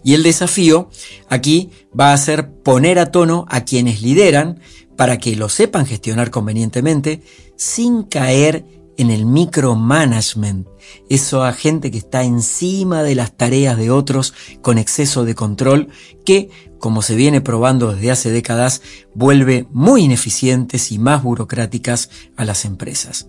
Y 0.04 0.16
el 0.16 0.24
desafío 0.24 0.90
aquí 1.30 1.70
va 1.98 2.14
a 2.14 2.18
ser 2.18 2.50
poner 2.50 3.00
a 3.00 3.12
tono 3.12 3.46
a 3.50 3.64
quienes 3.64 4.02
lideran 4.02 4.60
para 4.96 5.18
que 5.18 5.36
lo 5.36 5.50
sepan 5.50 5.86
gestionar 5.86 6.32
convenientemente 6.32 7.22
sin 7.56 8.04
caer 8.04 8.66
en 8.98 9.10
el 9.10 9.26
micromanagement, 9.26 10.68
eso 11.10 11.44
a 11.44 11.54
gente 11.54 11.92
que 11.92 11.98
está 11.98 12.24
encima 12.24 13.04
de 13.04 13.16
las 13.16 13.36
tareas 13.36 13.78
de 13.78 13.90
otros 13.90 14.34
con 14.62 14.78
exceso 14.78 15.26
de 15.26 15.36
control 15.36 15.90
que, 16.26 16.50
como 16.80 17.02
se 17.02 17.16
viene 17.16 17.42
probando 17.42 17.94
desde 17.94 18.12
hace 18.12 18.32
décadas, 18.32 18.82
vuelve 19.14 19.68
muy 19.72 20.04
ineficientes 20.04 20.92
y 20.92 21.00
más 21.00 21.24
burocráticas 21.24 22.10
a 22.36 22.46
las 22.46 22.66
empresas. 22.66 23.28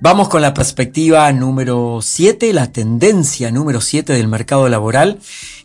Vamos 0.00 0.28
con 0.28 0.42
la 0.42 0.52
perspectiva 0.52 1.32
número 1.32 2.00
7, 2.02 2.52
la 2.52 2.70
tendencia 2.70 3.50
número 3.50 3.80
7 3.80 4.12
del 4.12 4.28
mercado 4.28 4.68
laboral, 4.68 5.20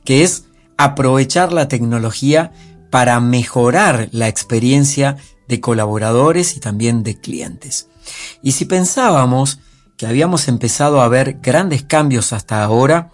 que 0.05 0.23
es 0.23 0.45
aprovechar 0.77 1.51
la 1.51 1.67
tecnología 1.67 2.53
para 2.89 3.19
mejorar 3.19 4.07
la 4.11 4.29
experiencia 4.29 5.17
de 5.47 5.59
colaboradores 5.59 6.55
y 6.55 6.61
también 6.61 7.03
de 7.03 7.19
clientes. 7.19 7.90
Y 8.41 8.53
si 8.53 8.65
pensábamos 8.65 9.59
que 9.97 10.07
habíamos 10.07 10.47
empezado 10.47 11.01
a 11.01 11.07
ver 11.07 11.39
grandes 11.41 11.83
cambios 11.83 12.33
hasta 12.33 12.63
ahora, 12.63 13.11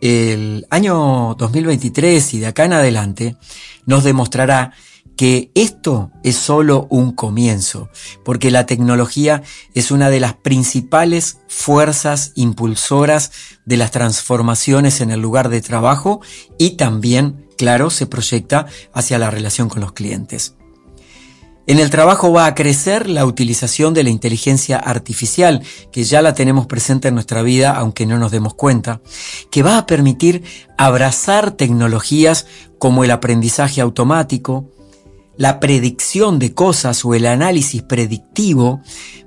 el 0.00 0.66
año 0.70 1.34
2023 1.38 2.34
y 2.34 2.40
de 2.40 2.46
acá 2.46 2.64
en 2.64 2.72
adelante 2.72 3.36
nos 3.86 4.04
demostrará 4.04 4.72
que 5.16 5.50
esto 5.54 6.10
es 6.24 6.36
solo 6.36 6.86
un 6.88 7.12
comienzo, 7.12 7.90
porque 8.24 8.50
la 8.50 8.64
tecnología 8.64 9.42
es 9.74 9.90
una 9.90 10.08
de 10.08 10.18
las 10.18 10.32
principales 10.32 11.40
fuerzas 11.46 12.32
impulsoras 12.36 13.30
de 13.66 13.76
las 13.76 13.90
transformaciones 13.90 15.02
en 15.02 15.10
el 15.10 15.20
lugar 15.20 15.50
de 15.50 15.60
trabajo 15.60 16.22
y 16.58 16.76
también, 16.76 17.46
claro, 17.58 17.90
se 17.90 18.06
proyecta 18.06 18.64
hacia 18.94 19.18
la 19.18 19.30
relación 19.30 19.68
con 19.68 19.82
los 19.82 19.92
clientes. 19.92 20.54
En 21.70 21.78
el 21.78 21.88
trabajo 21.88 22.32
va 22.32 22.46
a 22.46 22.54
crecer 22.56 23.08
la 23.08 23.24
utilización 23.24 23.94
de 23.94 24.02
la 24.02 24.10
inteligencia 24.10 24.76
artificial, 24.76 25.62
que 25.92 26.02
ya 26.02 26.20
la 26.20 26.34
tenemos 26.34 26.66
presente 26.66 27.06
en 27.06 27.14
nuestra 27.14 27.42
vida, 27.42 27.70
aunque 27.76 28.06
no 28.06 28.18
nos 28.18 28.32
demos 28.32 28.54
cuenta, 28.54 29.00
que 29.52 29.62
va 29.62 29.78
a 29.78 29.86
permitir 29.86 30.42
abrazar 30.76 31.52
tecnologías 31.52 32.48
como 32.80 33.04
el 33.04 33.12
aprendizaje 33.12 33.80
automático, 33.80 34.68
la 35.36 35.60
predicción 35.60 36.40
de 36.40 36.54
cosas 36.54 37.04
o 37.04 37.14
el 37.14 37.24
análisis 37.24 37.82
predictivo 37.82 38.80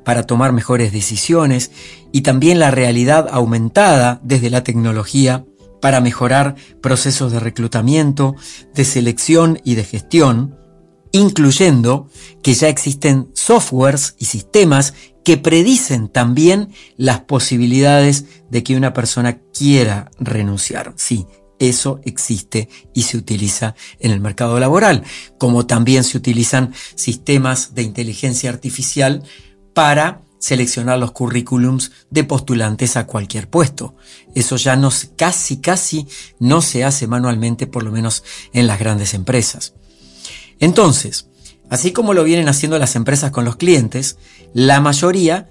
para 0.03 0.23
tomar 0.23 0.51
mejores 0.51 0.91
decisiones 0.91 1.71
y 2.12 2.23
también 2.23 2.60
la 2.60 2.71
realidad 2.71 3.29
aumentada 3.32 4.19
desde 4.21 4.49
la 4.49 4.65
tecnología 4.65 5.45
para 5.82 6.01
mejorar 6.01 6.56
procesos 6.82 7.32
de 7.32 7.39
reclutamiento, 7.39 8.36
de 8.75 8.84
selección 8.84 9.62
y 9.63 9.75
de 9.75 9.86
gestión, 9.86 10.58
incluyendo 11.13 12.10
que 12.41 12.54
ya 12.54 12.67
existen 12.67 13.30
softwares 13.34 14.15
y 14.19 14.26
sistemas 14.26 14.93
que 15.23 15.38
predicen 15.38 16.10
también 16.10 16.73
las 16.97 17.21
posibilidades 17.21 18.26
de 18.49 18.63
que 18.63 18.76
una 18.76 18.93
persona 18.93 19.39
quiera 19.54 20.12
renunciar. 20.19 20.93
Sí, 20.97 21.26
eso 21.60 22.02
existe 22.04 22.67
y 22.93 23.04
se 23.04 23.17
utiliza 23.17 23.76
en 23.99 24.12
el 24.12 24.19
mercado 24.19 24.60
laboral, 24.60 25.04
como 25.38 25.65
también 25.65 26.04
se 26.04 26.17
utilizan 26.17 26.73
sistemas 26.95 27.76
de 27.76 27.84
inteligencia 27.84 28.49
artificial 28.49 29.23
para 29.73 30.23
seleccionar 30.39 30.99
los 30.99 31.12
currículums 31.12 31.91
de 32.10 32.26
postulantes 32.26 32.97
a 32.97 33.06
cualquier 33.06 33.49
puesto. 33.49 33.95
Eso 34.36 34.58
ya 34.58 34.76
no, 34.76 34.89
casi, 35.15 35.58
casi 35.62 36.08
no 36.39 36.62
se 36.62 36.84
hace 36.84 37.08
manualmente, 37.08 37.65
por 37.65 37.84
lo 37.84 37.91
menos 37.91 38.23
en 38.52 38.67
las 38.67 38.80
grandes 38.80 39.13
empresas. 39.13 39.73
Entonces, 40.60 41.30
así 41.70 41.92
como 41.92 42.13
lo 42.13 42.24
vienen 42.24 42.50
haciendo 42.50 42.80
las 42.80 42.96
empresas 42.96 43.32
con 43.32 43.46
los 43.46 43.56
clientes, 43.56 44.18
la 44.54 44.82
mayoría 44.82 45.50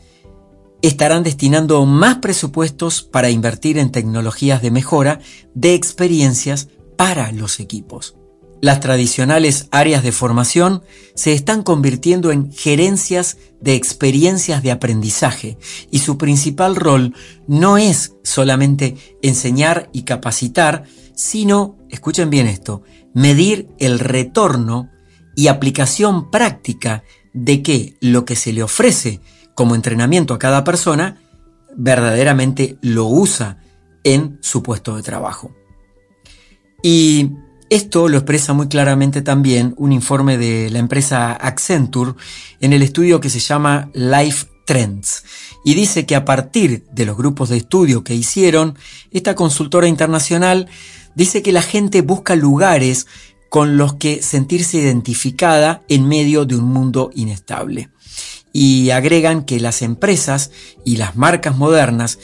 estarán 0.83 1.23
destinando 1.23 1.87
más 1.87 2.19
presupuestos 2.19 3.03
para 3.03 3.31
invertir 3.31 3.79
en 3.79 3.93
tecnologías 3.93 4.63
de 4.63 4.71
mejora 4.71 5.21
de 5.55 5.75
experiencias 5.75 6.69
para 6.97 7.33
los 7.33 7.61
equipos. 7.61 8.17
Las 8.63 8.79
tradicionales 8.79 9.67
áreas 9.73 10.05
de 10.05 10.13
formación 10.13 10.85
se 11.17 11.33
están 11.33 11.65
convirtiendo 11.65 12.31
en 12.31 12.53
gerencias 12.53 13.37
de 13.61 13.75
experiencias 13.75 14.63
de 14.63 14.71
aprendizaje 14.71 15.59
y 15.91 15.99
su 15.99 16.17
principal 16.17 16.77
rol 16.77 17.13
no 17.49 17.77
es 17.77 18.15
solamente 18.23 18.97
enseñar 19.21 19.91
y 19.93 20.03
capacitar, 20.03 20.85
sino, 21.17 21.77
escuchen 21.91 22.31
bien 22.31 22.47
esto, 22.47 22.83
medir 23.15 23.69
el 23.81 23.99
retorno 23.99 24.92
y 25.35 25.49
aplicación 25.49 26.31
práctica 26.31 27.05
de 27.33 27.63
que 27.63 27.97
lo 28.01 28.25
que 28.25 28.37
se 28.37 28.53
le 28.53 28.63
ofrece 28.63 29.21
como 29.55 29.75
entrenamiento 29.75 30.35
a 30.35 30.39
cada 30.39 30.65
persona 30.65 31.21
verdaderamente 31.75 32.77
lo 32.83 33.07
usa 33.07 33.59
en 34.05 34.39
su 34.41 34.63
puesto 34.63 34.97
de 34.97 35.03
trabajo. 35.03 35.55
Y 36.83 37.31
esto 37.71 38.09
lo 38.09 38.19
expresa 38.19 38.53
muy 38.53 38.69
claramente 38.69 39.23
también 39.23 39.75
un 39.79 39.93
informe 39.93 40.37
de 40.37 40.69
la 40.71 40.79
empresa 40.79 41.33
Accenture 41.33 42.15
en 42.61 42.73
el 42.73 42.83
estudio 42.83 43.21
que 43.21 43.31
se 43.31 43.41
llama 43.41 43.91
Life 43.95 44.47
Trends 44.67 45.25
y 45.65 45.75
dice 45.75 46.07
que 46.07 46.17
a 46.17 46.25
partir 46.25 46.85
de 46.93 47.07
los 47.07 47.17
grupos 47.17 47.49
de 47.49 47.57
estudio 47.57 48.05
que 48.05 48.15
hicieron, 48.15 48.77
esta 49.11 49.35
consultora 49.35 49.89
internacional 49.89 50.69
dice 51.15 51.43
que 51.43 51.53
la 51.53 51.63
gente 51.63 52.03
busca 52.03 52.37
lugares 52.37 53.07
con 53.53 53.77
los 53.77 53.97
que 53.97 54.23
sentirse 54.23 54.79
identificada 54.79 55.83
en 55.91 56.09
medio 56.09 56.47
de 56.47 56.57
un 56.57 56.65
mundo 56.65 57.11
inestable. 57.15 57.91
Y 58.51 58.89
agregan 58.89 59.45
que 59.45 59.61
las 59.61 59.83
empresas 59.83 60.51
y 60.87 60.97
las 60.97 61.17
marcas 61.17 61.55
modernas 61.59 62.19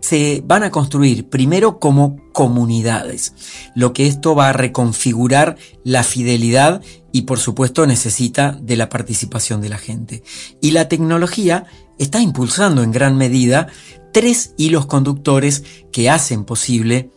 se 0.00 0.42
van 0.44 0.64
a 0.64 0.72
construir 0.72 1.28
primero 1.28 1.78
como 1.78 2.16
comunidades, 2.32 3.32
lo 3.76 3.92
que 3.92 4.08
esto 4.08 4.34
va 4.34 4.48
a 4.48 4.52
reconfigurar 4.52 5.56
la 5.84 6.02
fidelidad 6.02 6.82
y 7.12 7.22
por 7.22 7.38
supuesto 7.38 7.86
necesita 7.86 8.58
de 8.60 8.76
la 8.76 8.88
participación 8.88 9.60
de 9.60 9.68
la 9.68 9.78
gente. 9.78 10.24
Y 10.60 10.72
la 10.72 10.88
tecnología 10.88 11.64
está 12.00 12.20
impulsando 12.20 12.82
en 12.82 12.90
gran 12.90 13.16
medida 13.16 13.68
tres 14.12 14.52
hilos 14.56 14.86
conductores 14.86 15.62
que 15.92 16.10
hacen 16.10 16.44
posible 16.44 17.12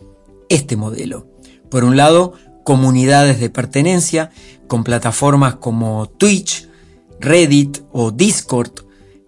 este 0.49 0.75
modelo. 0.77 1.31
Por 1.71 1.83
un 1.83 1.97
lado, 1.97 2.33
comunidades 2.65 3.39
de 3.39 3.49
pertenencia 3.49 4.31
con 4.67 4.83
plataformas 4.83 5.55
como 5.55 6.07
Twitch, 6.07 6.67
Reddit 7.21 7.77
o 7.93 8.11
Discord, 8.11 8.71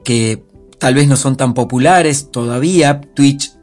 que 0.04 0.43
tal 0.80 0.95
vez 0.95 1.08
no 1.08 1.15
son 1.15 1.38
tan 1.38 1.54
populares 1.54 2.32
todavía. 2.32 3.00
Twitch 3.00 3.54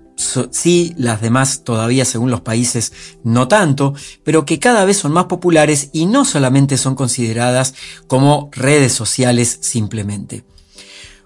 sí, 0.50 0.94
las 0.96 1.20
demás 1.20 1.64
todavía 1.64 2.04
según 2.04 2.30
los 2.30 2.40
países 2.40 2.92
no 3.24 3.48
tanto, 3.48 3.94
pero 4.22 4.46
que 4.46 4.58
cada 4.58 4.84
vez 4.84 4.98
son 4.98 5.12
más 5.12 5.24
populares 5.24 5.90
y 5.92 6.06
no 6.06 6.24
solamente 6.24 6.78
son 6.78 6.94
consideradas 6.94 7.74
como 8.06 8.48
redes 8.52 8.92
sociales 8.92 9.58
simplemente. 9.60 10.44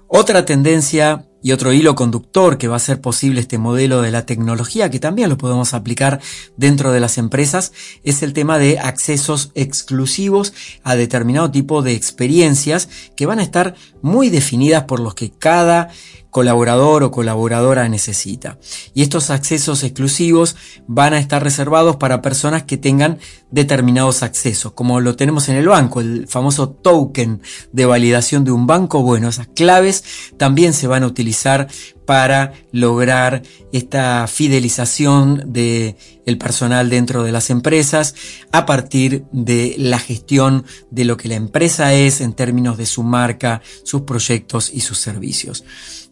Otra 0.08 0.46
tendencia 0.46 1.27
Y 1.42 1.52
otro 1.52 1.72
hilo 1.72 1.94
conductor 1.94 2.58
que 2.58 2.66
va 2.66 2.74
a 2.74 2.78
hacer 2.78 3.00
posible 3.00 3.40
este 3.40 3.58
modelo 3.58 4.02
de 4.02 4.10
la 4.10 4.26
tecnología, 4.26 4.90
que 4.90 4.98
también 4.98 5.28
lo 5.28 5.38
podemos 5.38 5.72
aplicar 5.72 6.20
dentro 6.56 6.90
de 6.90 7.00
las 7.00 7.16
empresas, 7.16 7.72
es 8.02 8.22
el 8.22 8.32
tema 8.32 8.58
de 8.58 8.78
accesos 8.78 9.52
exclusivos 9.54 10.52
a 10.82 10.96
determinado 10.96 11.50
tipo 11.50 11.82
de 11.82 11.92
experiencias 11.92 12.88
que 13.14 13.26
van 13.26 13.38
a 13.38 13.44
estar 13.44 13.74
muy 14.02 14.30
definidas 14.30 14.84
por 14.84 14.98
los 14.98 15.14
que 15.14 15.30
cada 15.30 15.90
colaborador 16.38 17.02
o 17.02 17.10
colaboradora 17.10 17.88
necesita. 17.88 18.58
Y 18.94 19.02
estos 19.02 19.30
accesos 19.30 19.82
exclusivos 19.82 20.54
van 20.86 21.12
a 21.12 21.18
estar 21.18 21.42
reservados 21.42 21.96
para 21.96 22.22
personas 22.22 22.62
que 22.62 22.76
tengan 22.76 23.18
determinados 23.50 24.22
accesos, 24.22 24.70
como 24.70 25.00
lo 25.00 25.16
tenemos 25.16 25.48
en 25.48 25.56
el 25.56 25.66
banco, 25.66 26.00
el 26.00 26.28
famoso 26.28 26.68
token 26.68 27.42
de 27.72 27.86
validación 27.86 28.44
de 28.44 28.52
un 28.52 28.68
banco. 28.68 29.02
Bueno, 29.02 29.30
esas 29.30 29.48
claves 29.48 30.04
también 30.36 30.74
se 30.74 30.86
van 30.86 31.02
a 31.02 31.08
utilizar 31.08 31.66
para 32.06 32.52
lograr 32.72 33.42
esta 33.72 34.26
fidelización 34.28 35.52
de 35.52 35.96
el 36.24 36.38
personal 36.38 36.88
dentro 36.88 37.22
de 37.22 37.32
las 37.32 37.50
empresas 37.50 38.14
a 38.50 38.64
partir 38.64 39.24
de 39.30 39.74
la 39.76 39.98
gestión 39.98 40.64
de 40.90 41.04
lo 41.04 41.18
que 41.18 41.28
la 41.28 41.34
empresa 41.34 41.92
es 41.92 42.22
en 42.22 42.32
términos 42.32 42.78
de 42.78 42.86
su 42.86 43.02
marca, 43.02 43.60
sus 43.84 44.02
proyectos 44.02 44.70
y 44.72 44.80
sus 44.80 44.96
servicios. 44.96 45.64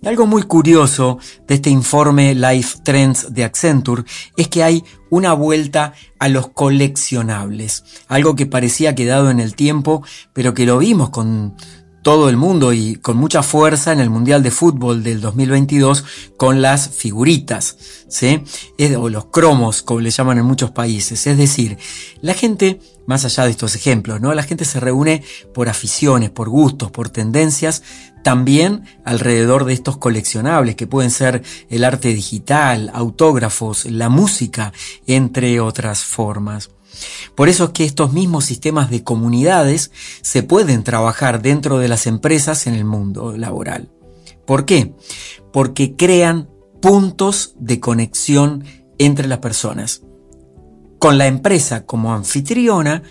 Algo 0.05 0.27
muy 0.27 0.43
curioso 0.43 1.19
de 1.47 1.57
este 1.57 1.71
informe 1.71 2.35
Life 2.35 2.79
Trends 2.83 3.33
de 3.33 3.45
Accenture 3.45 4.05
es 4.37 4.49
que 4.49 4.63
hay 4.63 4.85
una 5.11 5.33
vuelta 5.33 5.95
a 6.19 6.29
los 6.29 6.49
coleccionables, 6.49 7.85
algo 8.09 8.37
que 8.37 8.47
parecía 8.47 8.95
quedado 8.95 9.31
en 9.31 9.41
el 9.41 9.55
tiempo, 9.55 10.05
pero 10.33 10.55
que 10.55 10.67
lo 10.67 10.79
vimos 10.79 11.11
con 11.11 11.57
todo 12.07 12.29
el 12.29 12.37
mundo 12.37 12.73
y 12.73 12.95
con 12.95 13.17
mucha 13.17 13.43
fuerza 13.43 13.93
en 13.93 13.99
el 13.99 14.11
Mundial 14.11 14.41
de 14.45 14.53
Fútbol 14.53 15.03
del 15.03 15.21
2022 15.21 16.05
con 16.37 16.63
las 16.63 16.89
figuritas, 16.91 17.79
¿sí? 18.07 18.45
o 18.97 19.09
los 19.09 19.25
cromos, 19.25 19.83
como 19.83 19.99
le 19.99 20.11
llaman 20.11 20.39
en 20.39 20.45
muchos 20.45 20.71
países. 20.71 21.27
Es 21.27 21.37
decir, 21.37 21.79
la 22.21 22.35
gente, 22.35 22.79
más 23.09 23.25
allá 23.25 23.43
de 23.43 23.51
estos 23.51 23.75
ejemplos, 23.75 24.21
¿no? 24.21 24.33
La 24.35 24.45
gente 24.45 24.65
se 24.65 24.79
reúne 24.79 25.25
por 25.53 25.69
aficiones, 25.69 26.31
por 26.31 26.49
gustos, 26.49 26.93
por 26.93 27.09
tendencias, 27.09 27.83
también 28.27 28.83
alrededor 29.05 29.67
de 29.67 29.73
estos 29.73 29.99
coleccionables 29.99 30.75
que 30.75 30.89
pueden 30.89 31.13
ser 31.13 31.45
el 31.71 31.85
arte 31.85 32.09
digital, 32.09 32.91
autógrafos, 32.93 33.85
la 33.85 34.09
música, 34.09 34.73
entre 35.07 35.61
otras 35.61 36.03
formas. 36.03 36.71
Por 37.37 37.49
eso 37.49 37.67
es 37.67 37.71
que 37.71 37.85
estos 37.85 38.13
mismos 38.13 38.45
sistemas 38.45 38.91
de 38.91 39.05
comunidades 39.05 39.93
se 40.23 40.43
pueden 40.43 40.83
trabajar 40.83 41.41
dentro 41.41 41.79
de 41.79 41.87
las 41.87 42.09
empresas 42.09 42.67
en 42.67 42.75
el 42.75 42.85
mundo 42.85 43.37
laboral. 43.37 43.93
¿Por 44.45 44.65
qué? 44.65 44.93
Porque 45.53 45.95
crean 45.95 46.51
puntos 46.83 47.55
de 47.61 47.79
conexión 47.79 48.65
entre 48.99 49.29
las 49.29 49.39
personas. 49.39 50.03
Con 50.99 51.17
la 51.17 51.29
empresa 51.29 51.87
como 51.87 52.13
anfitriona, 52.13 53.05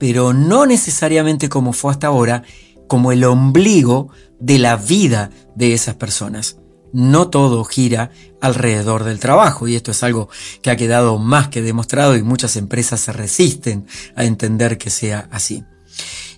pero 0.00 0.32
no 0.32 0.64
necesariamente 0.64 1.50
como 1.50 1.74
fue 1.74 1.90
hasta 1.90 2.06
ahora, 2.06 2.42
como 2.88 3.10
el 3.10 3.24
ombligo 3.24 4.10
de 4.42 4.58
la 4.58 4.76
vida 4.76 5.30
de 5.54 5.72
esas 5.72 5.94
personas 5.94 6.56
no 6.92 7.28
todo 7.28 7.64
gira 7.64 8.10
alrededor 8.40 9.04
del 9.04 9.18
trabajo 9.18 9.66
y 9.66 9.74
esto 9.74 9.90
es 9.90 10.02
algo 10.02 10.28
que 10.60 10.70
ha 10.70 10.76
quedado 10.76 11.18
más 11.18 11.48
que 11.48 11.62
demostrado 11.62 12.16
y 12.16 12.22
muchas 12.22 12.56
empresas 12.56 13.00
se 13.00 13.12
resisten 13.12 13.86
a 14.14 14.24
entender 14.24 14.78
que 14.78 14.90
sea 14.90 15.28
así. 15.30 15.64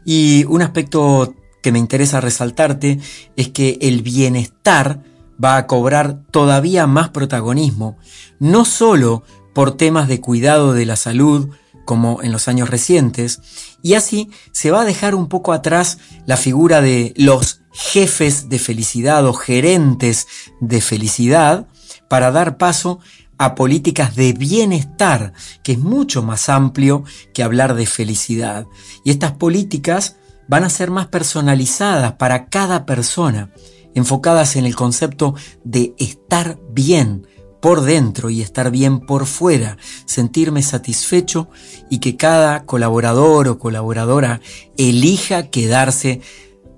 Y 0.04 0.44
un 0.44 0.62
aspecto 0.62 1.34
que 1.62 1.72
me 1.72 1.78
interesa 1.78 2.20
resaltarte 2.20 3.00
es 3.36 3.48
que 3.48 3.78
el 3.80 4.02
bienestar 4.02 5.02
va 5.42 5.56
a 5.56 5.66
cobrar 5.66 6.22
todavía 6.30 6.86
más 6.86 7.08
protagonismo, 7.08 7.98
no 8.38 8.64
solo 8.64 9.24
por 9.54 9.76
temas 9.76 10.08
de 10.08 10.20
cuidado 10.20 10.72
de 10.72 10.86
la 10.86 10.96
salud, 10.96 11.48
como 11.84 12.22
en 12.22 12.32
los 12.32 12.48
años 12.48 12.70
recientes, 12.70 13.40
y 13.82 13.94
así 13.94 14.30
se 14.52 14.70
va 14.70 14.82
a 14.82 14.84
dejar 14.86 15.14
un 15.14 15.28
poco 15.28 15.52
atrás 15.52 15.98
la 16.26 16.36
figura 16.36 16.80
de 16.80 17.12
los 17.16 17.60
jefes 17.74 18.48
de 18.48 18.58
felicidad 18.58 19.26
o 19.26 19.34
gerentes 19.34 20.26
de 20.60 20.80
felicidad 20.80 21.66
para 22.08 22.30
dar 22.30 22.56
paso 22.56 23.00
a 23.36 23.54
políticas 23.54 24.14
de 24.14 24.32
bienestar, 24.32 25.32
que 25.62 25.72
es 25.72 25.78
mucho 25.78 26.22
más 26.22 26.48
amplio 26.48 27.04
que 27.34 27.42
hablar 27.42 27.74
de 27.74 27.86
felicidad. 27.86 28.66
Y 29.04 29.10
estas 29.10 29.32
políticas 29.32 30.16
van 30.48 30.64
a 30.64 30.70
ser 30.70 30.90
más 30.90 31.08
personalizadas 31.08 32.12
para 32.12 32.46
cada 32.46 32.86
persona, 32.86 33.50
enfocadas 33.94 34.56
en 34.56 34.66
el 34.66 34.76
concepto 34.76 35.34
de 35.64 35.94
estar 35.98 36.58
bien, 36.70 37.26
por 37.64 37.80
dentro 37.80 38.28
y 38.28 38.42
estar 38.42 38.70
bien 38.70 39.00
por 39.00 39.24
fuera, 39.24 39.78
sentirme 40.04 40.62
satisfecho 40.62 41.48
y 41.88 41.98
que 41.98 42.14
cada 42.14 42.66
colaborador 42.66 43.48
o 43.48 43.58
colaboradora 43.58 44.42
elija 44.76 45.48
quedarse 45.48 46.20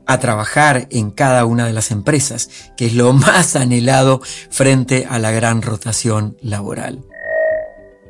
a 0.06 0.18
trabajar 0.18 0.86
en 0.90 1.10
cada 1.10 1.44
una 1.44 1.66
de 1.66 1.72
las 1.72 1.90
empresas, 1.90 2.48
que 2.76 2.86
es 2.86 2.94
lo 2.94 3.12
más 3.12 3.56
anhelado 3.56 4.20
frente 4.50 5.06
a 5.08 5.18
la 5.18 5.30
gran 5.30 5.62
rotación 5.62 6.36
laboral. 6.40 7.04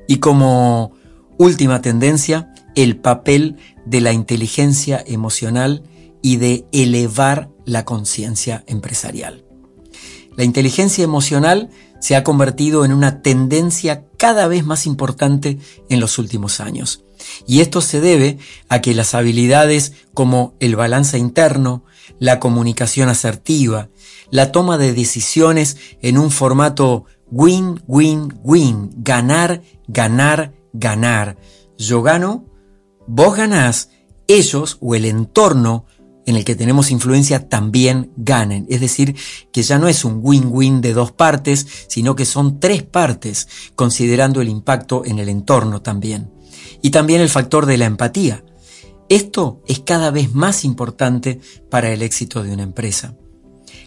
Y 0.06 0.18
como 0.18 0.92
última 1.38 1.82
tendencia, 1.82 2.52
el 2.74 2.96
papel 2.96 3.56
de 3.85 4.00
la 4.00 4.12
inteligencia 4.12 5.02
emocional 5.06 5.82
y 6.22 6.37
de 6.37 6.66
elevar 6.72 7.50
la 7.64 7.85
conciencia 7.85 8.64
empresarial. 8.66 9.44
La 10.37 10.44
inteligencia 10.44 11.02
emocional 11.02 11.70
se 11.98 12.14
ha 12.14 12.22
convertido 12.22 12.85
en 12.85 12.92
una 12.92 13.22
tendencia 13.22 14.04
cada 14.18 14.46
vez 14.48 14.64
más 14.64 14.87
importante 14.87 15.59
en 15.88 15.98
los 15.98 16.18
últimos 16.18 16.61
años. 16.61 17.06
Y 17.47 17.61
esto 17.61 17.81
se 17.81 18.01
debe 18.01 18.39
a 18.69 18.81
que 18.81 18.95
las 18.95 19.15
habilidades 19.15 19.93
como 20.15 20.55
el 20.61 20.77
balance 20.77 21.19
interno, 21.19 21.85
la 22.19 22.41
comunicación 22.41 23.09
asertiva, 23.09 23.89
la 24.31 24.53
toma 24.53 24.79
de 24.79 24.93
decisiones 24.93 25.77
en 26.03 26.19
un 26.19 26.31
formato 26.31 27.05
win, 27.31 27.83
win, 27.87 28.33
win, 28.43 28.91
ganar, 28.97 29.62
ganar, 29.89 30.53
ganar. 30.73 31.37
Yo 31.79 32.03
gano, 32.03 32.45
vos 33.07 33.37
ganás, 33.37 33.91
ellos 34.29 34.79
o 34.81 34.95
el 34.95 35.05
entorno 35.05 35.87
en 36.27 36.35
el 36.35 36.45
que 36.45 36.57
tenemos 36.57 36.91
influencia 36.91 37.49
también 37.49 38.11
ganen. 38.17 38.67
Es 38.69 38.81
decir, 38.81 39.15
que 39.53 39.62
ya 39.62 39.79
no 39.79 39.87
es 39.87 40.05
un 40.05 40.19
win-win 40.23 40.81
de 40.81 40.93
dos 40.93 41.12
partes, 41.12 41.67
sino 41.89 42.17
que 42.17 42.25
son 42.25 42.59
tres 42.59 42.83
partes, 42.83 43.49
considerando 43.77 44.41
el 44.41 44.49
impacto 44.49 45.05
en 45.05 45.21
el 45.21 45.29
entorno 45.29 45.83
también. 45.83 46.33
Y 46.83 46.90
también 46.90 47.20
el 47.20 47.29
factor 47.29 47.66
de 47.66 47.79
la 47.79 47.87
empatía. 47.87 48.44
Esto 49.09 49.62
es 49.66 49.81
cada 49.81 50.11
vez 50.11 50.35
más 50.35 50.64
importante 50.64 51.40
para 51.70 51.92
el 51.92 52.02
éxito 52.02 52.42
de 52.42 52.52
una 52.52 52.64
empresa. 52.64 53.14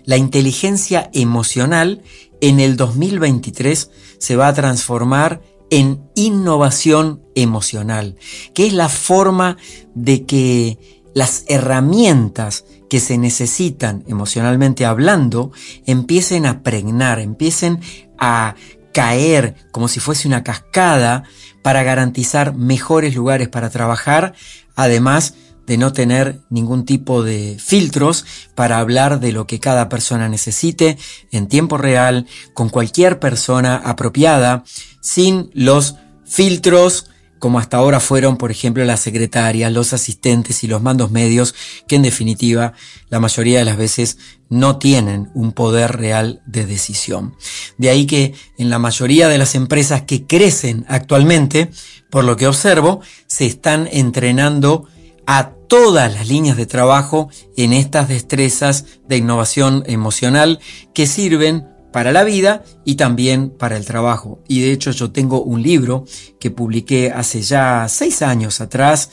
La 0.05 0.17
inteligencia 0.17 1.09
emocional 1.13 2.01
en 2.41 2.59
el 2.59 2.77
2023 2.77 3.91
se 4.17 4.35
va 4.35 4.47
a 4.47 4.53
transformar 4.53 5.41
en 5.69 6.01
innovación 6.15 7.21
emocional, 7.35 8.15
que 8.53 8.65
es 8.65 8.73
la 8.73 8.89
forma 8.89 9.57
de 9.93 10.25
que 10.25 10.79
las 11.13 11.43
herramientas 11.47 12.65
que 12.89 12.99
se 12.99 13.17
necesitan 13.17 14.03
emocionalmente 14.07 14.85
hablando 14.85 15.51
empiecen 15.85 16.45
a 16.45 16.63
pregnar, 16.63 17.19
empiecen 17.19 17.79
a 18.17 18.55
caer 18.93 19.55
como 19.71 19.87
si 19.87 19.99
fuese 19.99 20.27
una 20.27 20.43
cascada 20.43 21.23
para 21.61 21.83
garantizar 21.83 22.55
mejores 22.55 23.15
lugares 23.15 23.49
para 23.49 23.69
trabajar, 23.69 24.33
además 24.75 25.33
de 25.69 25.77
no 25.77 25.93
tener 25.93 26.39
ningún 26.49 26.83
tipo 26.83 27.21
de 27.21 27.57
filtros 27.59 28.25
para 28.55 28.79
hablar 28.79 29.19
de 29.19 29.31
lo 29.31 29.45
que 29.45 29.59
cada 29.59 29.87
persona 29.87 30.27
necesite 30.27 30.97
en 31.31 31.47
tiempo 31.47 31.77
real, 31.77 32.25
con 32.55 32.69
cualquier 32.69 33.19
persona 33.19 33.75
apropiada, 33.75 34.63
sin 34.99 35.51
los 35.53 35.95
filtros 36.25 37.11
como 37.39 37.59
hasta 37.59 37.77
ahora 37.77 37.99
fueron, 37.99 38.37
por 38.37 38.51
ejemplo, 38.51 38.83
las 38.85 38.99
secretarias, 38.99 39.71
los 39.71 39.93
asistentes 39.93 40.63
y 40.63 40.67
los 40.67 40.81
mandos 40.81 41.11
medios, 41.11 41.55
que 41.87 41.95
en 41.95 42.03
definitiva 42.03 42.73
la 43.09 43.19
mayoría 43.19 43.59
de 43.59 43.65
las 43.65 43.77
veces 43.77 44.17
no 44.49 44.77
tienen 44.77 45.29
un 45.33 45.53
poder 45.53 45.97
real 45.97 46.41
de 46.45 46.65
decisión. 46.65 47.35
De 47.77 47.89
ahí 47.89 48.05
que 48.05 48.33
en 48.57 48.69
la 48.69 48.79
mayoría 48.79 49.27
de 49.27 49.37
las 49.37 49.55
empresas 49.55 50.03
que 50.03 50.25
crecen 50.25 50.85
actualmente, 50.87 51.71
por 52.09 52.23
lo 52.23 52.35
que 52.35 52.47
observo, 52.47 53.01
se 53.27 53.45
están 53.45 53.87
entrenando 53.91 54.87
a 55.25 55.51
todas 55.67 56.11
las 56.11 56.27
líneas 56.27 56.57
de 56.57 56.65
trabajo 56.65 57.29
en 57.55 57.73
estas 57.73 58.09
destrezas 58.09 58.85
de 59.07 59.17
innovación 59.17 59.83
emocional 59.85 60.59
que 60.93 61.05
sirven 61.05 61.67
para 61.91 62.11
la 62.11 62.23
vida 62.23 62.63
y 62.85 62.95
también 62.95 63.49
para 63.49 63.77
el 63.77 63.85
trabajo. 63.85 64.41
Y 64.47 64.61
de 64.61 64.71
hecho 64.71 64.91
yo 64.91 65.11
tengo 65.11 65.41
un 65.41 65.61
libro 65.61 66.05
que 66.39 66.51
publiqué 66.51 67.11
hace 67.11 67.41
ya 67.41 67.87
seis 67.89 68.21
años 68.21 68.61
atrás 68.61 69.09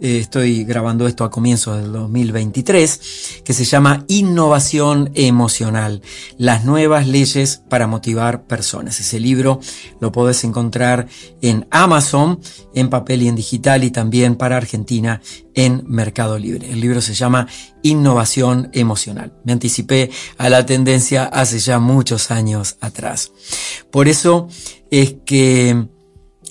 eh, 0.00 0.18
estoy 0.18 0.64
grabando 0.64 1.06
esto 1.06 1.24
a 1.24 1.30
comienzos 1.30 1.80
del 1.80 1.92
2023, 1.92 3.42
que 3.44 3.52
se 3.52 3.64
llama 3.64 4.04
Innovación 4.08 5.10
Emocional, 5.14 6.02
las 6.36 6.64
nuevas 6.64 7.06
leyes 7.06 7.62
para 7.68 7.86
motivar 7.86 8.44
personas. 8.44 8.98
Ese 9.00 9.20
libro 9.20 9.60
lo 10.00 10.12
podés 10.12 10.42
encontrar 10.44 11.06
en 11.42 11.66
Amazon, 11.70 12.40
en 12.74 12.90
papel 12.90 13.22
y 13.22 13.28
en 13.28 13.36
digital 13.36 13.84
y 13.84 13.90
también 13.90 14.36
para 14.36 14.56
Argentina 14.56 15.20
en 15.54 15.84
Mercado 15.86 16.38
Libre. 16.38 16.70
El 16.70 16.80
libro 16.80 17.00
se 17.00 17.14
llama 17.14 17.46
Innovación 17.82 18.70
Emocional. 18.72 19.32
Me 19.44 19.52
anticipé 19.52 20.10
a 20.38 20.48
la 20.48 20.66
tendencia 20.66 21.24
hace 21.24 21.58
ya 21.58 21.78
muchos 21.78 22.30
años 22.30 22.76
atrás. 22.80 23.32
Por 23.90 24.08
eso 24.08 24.48
es 24.90 25.16
que 25.24 25.86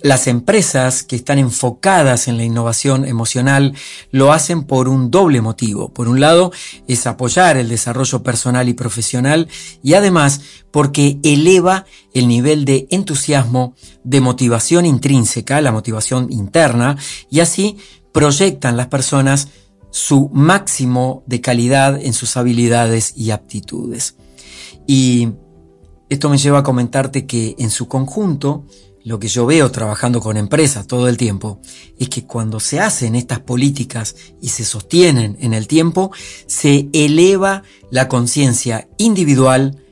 las 0.04 0.28
empresas 0.28 1.02
que 1.02 1.16
están 1.16 1.40
enfocadas 1.40 2.28
en 2.28 2.36
la 2.36 2.44
innovación 2.44 3.06
emocional 3.06 3.74
lo 4.12 4.34
hacen 4.34 4.66
por 4.66 4.90
un 4.90 5.10
doble 5.10 5.42
motivo. 5.42 5.94
Por 5.94 6.10
un 6.10 6.20
lado, 6.20 6.52
es 6.90 7.08
apoyar 7.08 7.56
el 7.56 7.70
desarrollo 7.70 8.22
personal 8.22 8.68
y 8.68 8.74
profesional 8.74 9.48
y 9.82 9.94
además 9.94 10.42
porque 10.72 11.20
eleva 11.24 11.86
el 12.14 12.28
nivel 12.28 12.66
de 12.66 12.86
entusiasmo, 12.92 13.76
de 14.04 14.20
motivación 14.20 14.86
intrínseca, 14.86 15.62
la 15.62 15.72
motivación 15.72 16.32
interna, 16.32 16.98
y 17.30 17.40
así 17.40 17.78
proyectan 18.12 18.76
las 18.76 18.88
personas 18.88 19.48
su 19.90 20.30
máximo 20.34 21.24
de 21.28 21.40
calidad 21.40 22.02
en 22.02 22.12
sus 22.12 22.36
habilidades 22.36 23.14
y 23.16 23.32
aptitudes. 23.32 24.18
Y 24.86 25.30
esto 26.10 26.30
me 26.30 26.38
lleva 26.38 26.60
a 26.60 26.64
comentarte 26.64 27.26
que 27.26 27.56
en 27.58 27.70
su 27.70 27.88
conjunto, 27.88 28.66
lo 29.04 29.20
que 29.20 29.28
yo 29.28 29.46
veo 29.46 29.70
trabajando 29.72 30.22
con 30.22 30.38
empresas 30.38 30.88
todo 30.88 31.08
el 31.10 31.18
tiempo 31.18 31.60
es 32.00 32.10
que 32.10 32.26
cuando 32.26 32.60
se 32.60 32.80
hacen 32.80 33.16
estas 33.16 33.42
políticas 33.42 34.16
y 34.42 34.50
se 34.50 34.64
sostienen 34.64 35.38
en 35.42 35.54
el 35.54 35.68
tiempo, 35.68 36.12
se 36.48 36.90
eleva 36.94 37.64
la 37.92 38.08
conciencia 38.08 38.88
individual, 38.98 39.84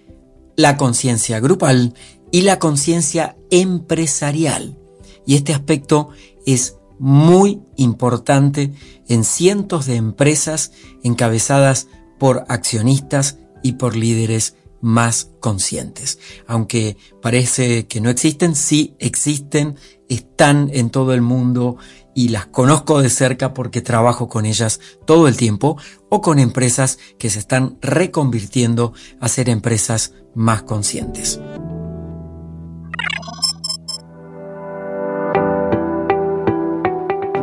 la 0.55 0.78
conciencia 0.78 1.39
grupal 1.39 1.93
y 2.32 2.41
la 2.41 2.59
conciencia 2.59 3.36
empresarial. 3.49 4.78
Y 5.26 5.36
este 5.36 5.53
aspecto 5.53 6.09
es 6.45 6.78
muy 6.97 7.62
importante 7.76 8.72
en 9.07 9.24
cientos 9.24 9.88
de 9.88 9.95
empresas 9.95 10.72
encabezadas 11.03 11.88
por 12.18 12.45
accionistas 12.47 13.39
y 13.64 13.74
por 13.74 13.95
líderes 13.95 14.55
más 14.82 15.32
conscientes. 15.40 16.20
Aunque 16.48 16.98
parece 17.22 17.88
que 17.88 18.02
no 18.02 18.10
existen, 18.10 18.56
sí 18.56 18.96
existen, 19.00 19.76
están 20.10 20.70
en 20.74 20.90
todo 20.90 21.14
el 21.14 21.22
mundo 21.22 21.78
y 22.14 22.30
las 22.30 22.48
conozco 22.48 23.02
de 23.02 23.10
cerca 23.10 23.54
porque 23.54 23.82
trabajo 23.82 24.28
con 24.28 24.46
ellas 24.46 24.80
todo 25.06 25.28
el 25.28 25.38
tiempo 25.38 25.78
o 26.10 26.22
con 26.22 26.40
empresas 26.40 27.00
que 27.18 27.30
se 27.30 27.40
están 27.40 27.78
reconvirtiendo 27.82 28.94
a 29.20 29.30
ser 29.30 29.50
empresas 29.50 30.14
más 30.36 30.64
conscientes. 30.64 31.40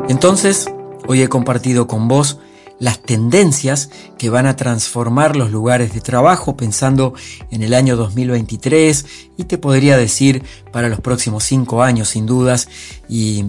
Entonces, 0.09 0.67
hoy 1.07 1.23
he 1.23 1.29
compartido 1.29 1.87
con 1.87 2.09
vos 2.09 2.39
las 2.81 3.01
tendencias 3.01 3.91
que 4.19 4.31
van 4.31 4.47
a 4.47 4.57
transformar 4.57 5.37
los 5.37 5.51
lugares 5.51 5.93
de 5.93 6.01
trabajo 6.01 6.57
pensando 6.57 7.15
en 7.51 7.63
el 7.63 7.75
año 7.75 7.97
2023 7.97 9.07
y 9.37 9.45
te 9.45 9.59
podría 9.59 9.97
decir 9.97 10.43
para 10.73 10.89
los 10.89 11.01
próximos 11.01 11.45
cinco 11.45 11.83
años 11.83 12.11
sin 12.11 12.27
dudas 12.27 12.69
y 13.09 13.47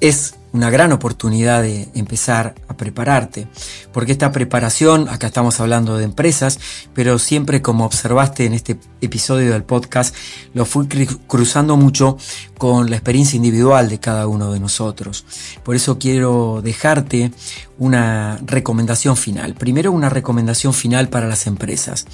es 0.00 0.34
una 0.54 0.70
gran 0.70 0.92
oportunidad 0.92 1.62
de 1.62 1.88
empezar 1.96 2.54
a 2.68 2.76
prepararte, 2.76 3.48
porque 3.92 4.12
esta 4.12 4.30
preparación, 4.30 5.08
acá 5.08 5.26
estamos 5.26 5.58
hablando 5.58 5.98
de 5.98 6.04
empresas, 6.04 6.60
pero 6.94 7.18
siempre 7.18 7.60
como 7.60 7.84
observaste 7.84 8.46
en 8.46 8.54
este 8.54 8.78
episodio 9.00 9.52
del 9.52 9.64
podcast, 9.64 10.14
lo 10.54 10.64
fui 10.64 10.86
cruzando 11.26 11.76
mucho 11.76 12.16
con 12.56 12.88
la 12.88 12.94
experiencia 12.94 13.36
individual 13.36 13.88
de 13.88 13.98
cada 13.98 14.28
uno 14.28 14.52
de 14.52 14.60
nosotros. 14.60 15.26
Por 15.64 15.74
eso 15.74 15.98
quiero 15.98 16.60
dejarte 16.62 17.32
una 17.78 18.38
recomendación 18.46 19.16
final. 19.16 19.54
Primero 19.54 19.90
una 19.90 20.08
recomendación 20.08 20.72
final 20.72 21.08
para 21.08 21.26
las 21.26 21.48
empresas. 21.48 22.06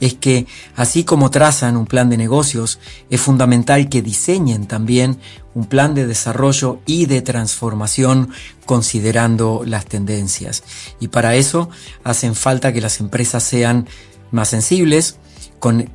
Es 0.00 0.14
que 0.14 0.46
así 0.76 1.04
como 1.04 1.30
trazan 1.30 1.76
un 1.76 1.86
plan 1.86 2.10
de 2.10 2.16
negocios, 2.16 2.78
es 3.10 3.20
fundamental 3.20 3.88
que 3.88 4.02
diseñen 4.02 4.66
también 4.66 5.18
un 5.54 5.66
plan 5.66 5.94
de 5.94 6.06
desarrollo 6.06 6.80
y 6.84 7.06
de 7.06 7.22
transformación 7.22 8.30
considerando 8.66 9.62
las 9.64 9.86
tendencias. 9.86 10.64
Y 11.00 11.08
para 11.08 11.36
eso 11.36 11.70
hacen 12.02 12.34
falta 12.34 12.72
que 12.72 12.80
las 12.80 13.00
empresas 13.00 13.42
sean 13.44 13.86
más 14.30 14.48
sensibles, 14.48 15.16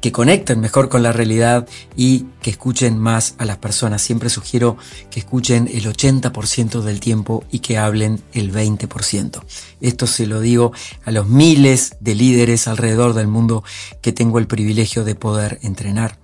que 0.01 0.11
conecten 0.11 0.59
mejor 0.59 0.89
con 0.89 1.03
la 1.03 1.11
realidad 1.11 1.67
y 1.95 2.25
que 2.41 2.49
escuchen 2.49 2.97
más 2.97 3.35
a 3.37 3.45
las 3.45 3.57
personas. 3.57 4.01
Siempre 4.01 4.29
sugiero 4.29 4.77
que 5.11 5.19
escuchen 5.19 5.69
el 5.71 5.85
80% 5.85 6.81
del 6.81 6.99
tiempo 6.99 7.43
y 7.51 7.59
que 7.59 7.77
hablen 7.77 8.21
el 8.33 8.51
20%. 8.51 9.43
Esto 9.81 10.07
se 10.07 10.27
lo 10.27 10.39
digo 10.41 10.71
a 11.05 11.11
los 11.11 11.27
miles 11.27 11.97
de 11.99 12.15
líderes 12.15 12.67
alrededor 12.67 13.13
del 13.13 13.27
mundo 13.27 13.63
que 14.01 14.11
tengo 14.11 14.39
el 14.39 14.47
privilegio 14.47 15.03
de 15.03 15.15
poder 15.15 15.59
entrenar. 15.61 16.17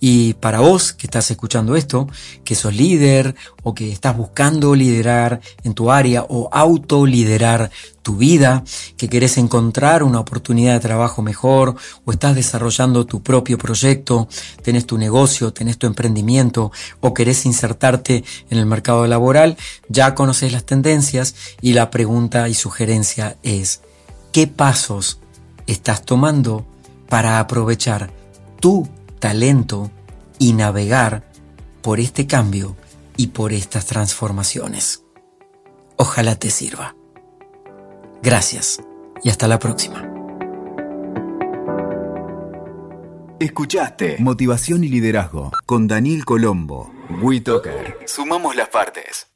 Y 0.00 0.34
para 0.34 0.60
vos 0.60 0.92
que 0.92 1.06
estás 1.06 1.30
escuchando 1.30 1.76
esto, 1.76 2.08
que 2.44 2.54
sos 2.54 2.74
líder 2.74 3.34
o 3.62 3.74
que 3.74 3.90
estás 3.90 4.16
buscando 4.16 4.74
liderar 4.74 5.40
en 5.64 5.74
tu 5.74 5.90
área 5.90 6.24
o 6.28 6.48
autoliderar 6.52 7.70
tu 8.02 8.16
vida, 8.16 8.62
que 8.96 9.08
querés 9.08 9.36
encontrar 9.36 10.04
una 10.04 10.20
oportunidad 10.20 10.74
de 10.74 10.80
trabajo 10.80 11.22
mejor 11.22 11.74
o 12.04 12.12
estás 12.12 12.36
desarrollando 12.36 13.04
tu 13.04 13.22
propio 13.22 13.58
proyecto, 13.58 14.28
tenés 14.62 14.86
tu 14.86 14.96
negocio, 14.96 15.52
tenés 15.52 15.76
tu 15.76 15.88
emprendimiento 15.88 16.70
o 17.00 17.12
querés 17.12 17.46
insertarte 17.46 18.22
en 18.48 18.58
el 18.58 18.66
mercado 18.66 19.06
laboral, 19.08 19.56
ya 19.88 20.14
conoces 20.14 20.52
las 20.52 20.64
tendencias 20.64 21.34
y 21.60 21.72
la 21.72 21.90
pregunta 21.90 22.48
y 22.48 22.54
sugerencia 22.54 23.38
es, 23.42 23.80
¿qué 24.30 24.46
pasos 24.46 25.18
estás 25.66 26.02
tomando 26.02 26.64
para 27.08 27.40
aprovechar 27.40 28.10
tu 28.60 28.88
talento 29.26 29.90
y 30.38 30.52
navegar 30.52 31.28
por 31.82 31.98
este 31.98 32.28
cambio 32.28 32.76
y 33.16 33.28
por 33.28 33.52
estas 33.52 33.84
transformaciones. 33.86 35.02
Ojalá 35.96 36.36
te 36.36 36.48
sirva. 36.48 36.94
Gracias 38.22 38.80
y 39.24 39.30
hasta 39.30 39.48
la 39.48 39.58
próxima. 39.58 40.08
Escuchaste 43.40 44.14
Motivación 44.20 44.84
y 44.84 44.88
Liderazgo 44.90 45.50
con 45.66 45.88
Daniel 45.88 46.24
Colombo. 46.24 46.92
WeToker. 47.20 47.98
Sumamos 48.06 48.54
las 48.54 48.68
partes. 48.68 49.26